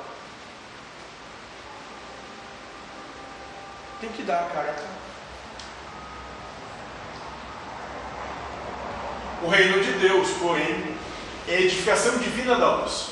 Tem 4.01 4.11
que 4.11 4.23
dar 4.23 4.45
a 4.45 4.51
cara 4.51 4.71
a 4.71 4.75
tapa. 4.75 5.04
O 9.45 9.49
reino 9.49 9.83
de 9.83 9.93
Deus, 9.93 10.29
porém, 10.41 10.97
é 11.47 11.57
a 11.57 11.61
edificação 11.61 12.17
divina 12.19 12.57
da 12.57 12.77
luz. 12.77 13.11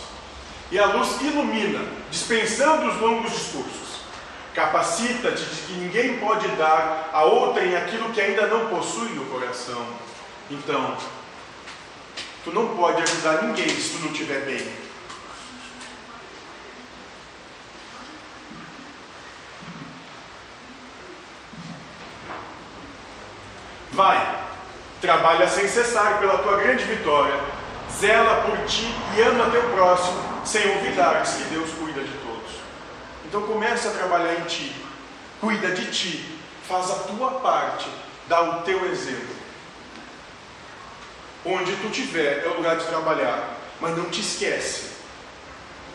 E 0.70 0.78
a 0.78 0.86
luz 0.86 1.20
ilumina, 1.20 1.84
dispensando 2.10 2.88
os 2.88 3.00
longos 3.00 3.32
discursos 3.32 3.82
Capacita-te 4.54 5.42
de 5.42 5.62
que 5.62 5.72
ninguém 5.72 6.18
pode 6.18 6.46
dar 6.56 7.08
a 7.10 7.24
outrem 7.24 7.74
aquilo 7.74 8.12
que 8.12 8.20
ainda 8.20 8.46
não 8.48 8.68
possui 8.68 9.08
no 9.10 9.24
coração. 9.26 9.86
Então, 10.50 10.94
tu 12.44 12.52
não 12.52 12.76
pode 12.76 13.02
ajudar 13.02 13.44
ninguém 13.44 13.68
se 13.68 13.96
tu 13.96 14.00
não 14.00 14.12
estiver 14.12 14.44
bem. 14.44 14.82
Vai, 23.92 24.41
trabalha 25.02 25.48
sem 25.48 25.66
cessar 25.66 26.20
pela 26.20 26.38
tua 26.38 26.56
grande 26.58 26.84
vitória, 26.84 27.34
zela 27.90 28.42
por 28.42 28.56
ti 28.66 28.88
e 29.16 29.20
ama 29.20 29.50
teu 29.50 29.62
próximo, 29.70 30.22
sem 30.46 30.76
olvidar 30.76 31.20
que 31.24 31.42
Deus 31.44 31.70
cuida 31.72 32.00
de 32.00 32.12
todos. 32.18 32.52
Então 33.26 33.42
começa 33.42 33.88
a 33.88 33.92
trabalhar 33.92 34.34
em 34.34 34.44
ti. 34.44 34.74
Cuida 35.40 35.72
de 35.72 35.90
ti. 35.90 36.38
Faz 36.68 36.88
a 36.92 36.94
tua 36.94 37.40
parte. 37.40 37.90
Dá 38.28 38.40
o 38.40 38.62
teu 38.62 38.88
exemplo. 38.90 39.34
Onde 41.44 41.74
tu 41.76 41.88
estiver 41.88 42.44
é 42.44 42.48
o 42.48 42.58
lugar 42.58 42.76
de 42.76 42.86
trabalhar. 42.86 43.56
Mas 43.80 43.96
não 43.96 44.08
te 44.08 44.20
esquece 44.20 44.92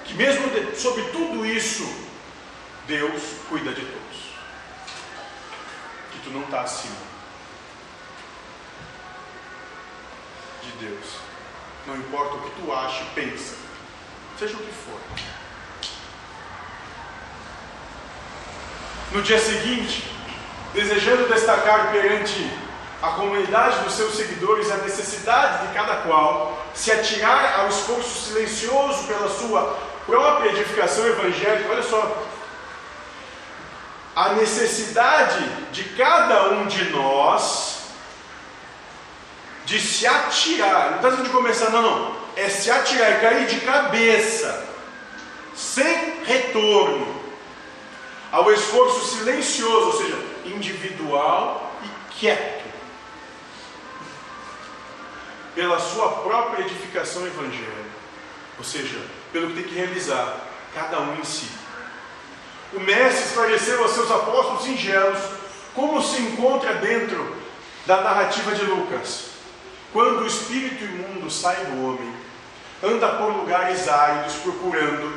que 0.03 0.13
mesmo 0.13 0.49
de, 0.49 0.77
sobre 0.77 1.03
tudo 1.03 1.45
isso, 1.45 1.87
Deus 2.85 3.21
cuida 3.47 3.71
de 3.71 3.81
todos. 3.81 4.17
Que 6.11 6.19
tu 6.19 6.29
não 6.31 6.41
está 6.41 6.61
acima 6.61 7.16
de 10.67 10.85
Deus. 10.85 11.05
Não 11.85 11.95
importa 11.95 12.35
o 12.35 12.41
que 12.41 12.61
tu 12.61 12.73
acha 12.73 13.03
pensa, 13.15 13.55
seja 14.37 14.55
o 14.55 14.59
que 14.59 14.71
for. 14.71 14.99
No 19.11 19.21
dia 19.21 19.39
seguinte, 19.39 20.11
desejando 20.73 21.29
destacar 21.33 21.91
perante 21.91 22.51
a 23.01 23.09
comunidade 23.09 23.83
dos 23.83 23.93
seus 23.93 24.15
seguidores 24.15 24.69
a 24.71 24.77
necessidade 24.77 25.67
de 25.67 25.73
cada 25.73 25.97
qual 25.97 26.67
se 26.73 26.91
atirar 26.91 27.59
ao 27.59 27.69
esforço 27.69 28.27
silencioso 28.27 29.07
pela 29.07 29.29
sua 29.29 29.77
própria 30.05 30.49
edificação 30.49 31.05
evangélica, 31.05 31.71
olha 31.71 31.83
só, 31.83 32.23
a 34.15 34.29
necessidade 34.29 35.47
de 35.71 35.83
cada 35.89 36.49
um 36.49 36.65
de 36.65 36.89
nós 36.89 37.76
de 39.67 39.81
se 39.81 40.07
atirar, 40.07 40.91
não 40.91 40.95
está 40.95 41.09
dizendo 41.09 41.25
de 41.25 41.31
começar, 41.31 41.69
não, 41.71 41.81
não, 41.81 42.15
é 42.37 42.47
se 42.47 42.71
atirar 42.71 43.17
e 43.17 43.19
cair 43.19 43.47
de 43.47 43.59
cabeça, 43.59 44.65
sem 45.53 46.23
retorno, 46.23 47.21
ao 48.31 48.49
esforço 48.53 49.17
silencioso, 49.17 49.87
ou 49.87 49.97
seja, 49.97 50.17
individual 50.45 51.75
e 51.83 52.13
quieto, 52.13 52.63
pela 55.53 55.81
sua 55.81 56.11
própria 56.21 56.63
edificação 56.63 57.27
evangélica, 57.27 57.97
ou 58.57 58.63
seja, 58.63 59.01
pelo 59.33 59.49
que 59.49 59.55
tem 59.55 59.63
que 59.65 59.75
realizar, 59.75 60.47
cada 60.73 61.01
um 61.01 61.15
em 61.15 61.25
si. 61.25 61.49
O 62.73 62.79
Mestre 62.79 63.25
esclareceu 63.25 63.83
aos 63.83 63.91
seus 63.91 64.09
apóstolos 64.09 64.63
singelos 64.63 65.19
como 65.75 66.01
se 66.01 66.21
encontra 66.21 66.75
dentro 66.75 67.35
da 67.85 67.99
narrativa 67.99 68.55
de 68.55 68.63
Lucas. 68.63 69.26
Quando 69.97 70.21
o 70.21 70.27
espírito 70.27 70.83
imundo 70.83 71.27
sai 71.31 71.55
do 71.55 71.83
homem, 71.83 72.13
anda 72.83 73.07
por 73.15 73.35
lugares 73.35 73.87
áridos 73.87 74.35
procurando 74.43 75.11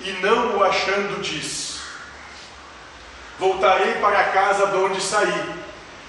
e 0.00 0.12
não 0.22 0.56
o 0.56 0.64
achando, 0.64 1.20
diz: 1.20 1.82
Voltarei 3.38 3.96
para 3.96 4.18
a 4.18 4.24
casa 4.30 4.68
de 4.68 4.76
onde 4.78 4.98
saí, 5.02 5.54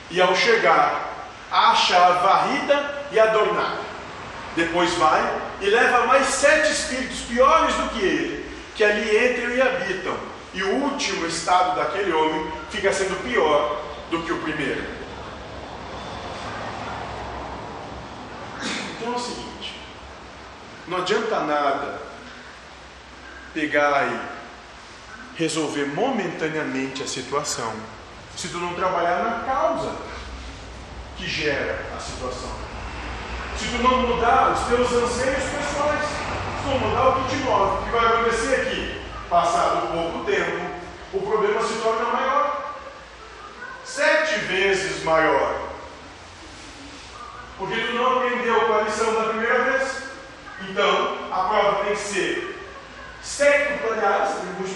e 0.09 0.21
ao 0.21 0.33
chegar, 0.33 1.27
acha-a 1.51 2.11
varrida 2.11 3.05
e 3.11 3.19
adornada. 3.19 3.81
Depois 4.55 4.93
vai 4.93 5.41
e 5.59 5.65
leva 5.65 6.07
mais 6.07 6.25
sete 6.27 6.71
espíritos 6.71 7.19
piores 7.19 7.75
do 7.75 7.89
que 7.89 7.99
ele, 7.99 8.49
que 8.75 8.83
ali 8.85 9.27
entram 9.27 9.49
e 9.49 9.61
habitam. 9.61 10.17
E 10.53 10.63
o 10.63 10.73
último 10.85 11.27
estado 11.27 11.75
daquele 11.75 12.13
homem 12.13 12.49
fica 12.69 12.93
sendo 12.93 13.21
pior 13.29 13.81
do 14.09 14.23
que 14.23 14.31
o 14.31 14.37
primeiro. 14.37 15.04
Então 19.05 19.13
é 19.13 19.17
o 19.17 19.19
seguinte: 19.19 19.79
não 20.87 20.97
adianta 20.97 21.39
nada 21.41 22.01
pegar 23.53 24.07
e 24.07 24.19
resolver 25.37 25.85
momentaneamente 25.85 27.03
a 27.03 27.07
situação 27.07 27.71
se 28.35 28.47
tu 28.47 28.57
não 28.57 28.73
trabalhar 28.73 29.23
na 29.23 29.45
causa 29.45 29.95
que 31.17 31.27
gera 31.27 31.85
a 31.95 31.99
situação. 31.99 32.49
Se 33.55 33.67
tu 33.67 33.83
não 33.83 34.07
mudar 34.07 34.53
os 34.53 34.67
teus 34.67 34.91
anseios 34.91 35.43
pessoais, 35.43 36.01
se 36.01 36.63
tu 36.63 36.69
não 36.69 36.79
mudar 36.79 37.09
o 37.09 37.23
que 37.23 37.29
te 37.29 37.43
move, 37.43 37.77
o 37.77 37.85
que 37.85 37.91
vai 37.91 38.05
acontecer 38.07 38.55
aqui? 38.55 39.01
Passado 39.29 39.93
pouco 39.93 40.25
tempo, 40.25 40.65
o 41.13 41.21
problema 41.21 41.61
se 41.61 41.75
torna 41.75 42.05
maior. 42.05 42.73
Sete 43.85 44.39
vezes 44.39 45.03
maior. 45.03 45.64
Porque 47.57 47.79
tu 47.79 47.93
não 47.93 48.17
aprendeu 48.17 48.59
com 48.61 48.73
a 48.73 48.81
lição 48.81 49.13
da 49.13 49.29
primeira 49.29 49.63
vez. 49.63 50.03
Então, 50.69 51.17
a 51.31 51.47
prova 51.47 51.85
tem 51.85 51.95
que 51.95 52.01
ser 52.01 52.59
sete 53.21 53.65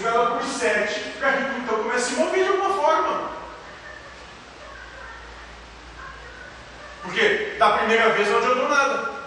multiplicar 0.00 0.14
ela 0.14 0.36
por 0.36 0.44
sete, 0.44 1.00
para 1.18 1.32
que 1.32 1.44
tu 1.44 1.58
então 1.58 1.78
comece 1.78 1.96
a 1.96 2.00
se 2.00 2.14
mover 2.16 2.44
de 2.44 2.48
alguma 2.48 2.74
forma. 2.74 3.30
Porque 7.02 7.56
da 7.58 7.70
primeira 7.78 8.10
vez 8.10 8.28
não 8.28 8.38
adiantou 8.38 8.68
nada. 8.68 9.19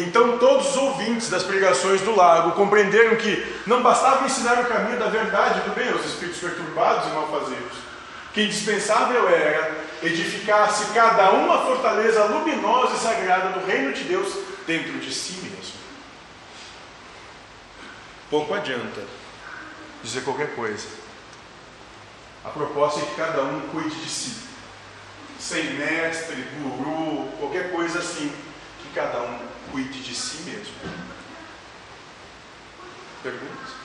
Então 0.00 0.38
todos 0.38 0.70
os 0.70 0.76
ouvintes 0.76 1.28
das 1.28 1.42
pregações 1.42 2.00
do 2.00 2.16
lago 2.16 2.52
compreenderam 2.52 3.16
que 3.16 3.44
não 3.66 3.82
bastava 3.82 4.24
ensinar 4.24 4.58
o 4.60 4.66
caminho 4.66 4.98
da 4.98 5.08
verdade 5.08 5.60
do 5.60 5.74
bem 5.74 5.90
aos 5.90 6.04
espíritos 6.04 6.40
perturbados 6.40 7.06
e 7.06 7.14
malfazeiros, 7.14 7.76
que 8.32 8.44
indispensável 8.44 9.28
era 9.28 9.84
edificar-se 10.02 10.86
cada 10.94 11.32
um 11.34 11.52
a 11.52 11.66
fortaleza 11.66 12.24
luminosa 12.24 12.94
e 12.94 12.98
sagrada 12.98 13.58
do 13.58 13.66
reino 13.66 13.92
de 13.92 14.04
Deus 14.04 14.34
dentro 14.66 14.98
de 14.98 15.12
si 15.12 15.34
mesmo. 15.34 15.80
Pouco 18.30 18.54
adianta 18.54 19.02
dizer 20.02 20.22
qualquer 20.22 20.54
coisa 20.54 21.00
a 22.42 22.48
proposta 22.48 23.00
é 23.00 23.04
que 23.04 23.14
cada 23.16 23.42
um 23.42 23.60
cuide 23.68 23.94
de 23.94 24.08
si. 24.08 24.48
Sem 25.38 25.74
mestre, 25.74 26.42
guru, 26.62 27.28
qualquer 27.38 27.70
coisa 27.70 27.98
assim, 27.98 28.32
que 28.82 28.94
cada 28.94 29.20
um 29.22 29.49
cuide 29.70 30.00
de 30.00 30.14
si 30.14 30.42
mesmo. 30.42 30.74
Perguntas? 33.22 33.79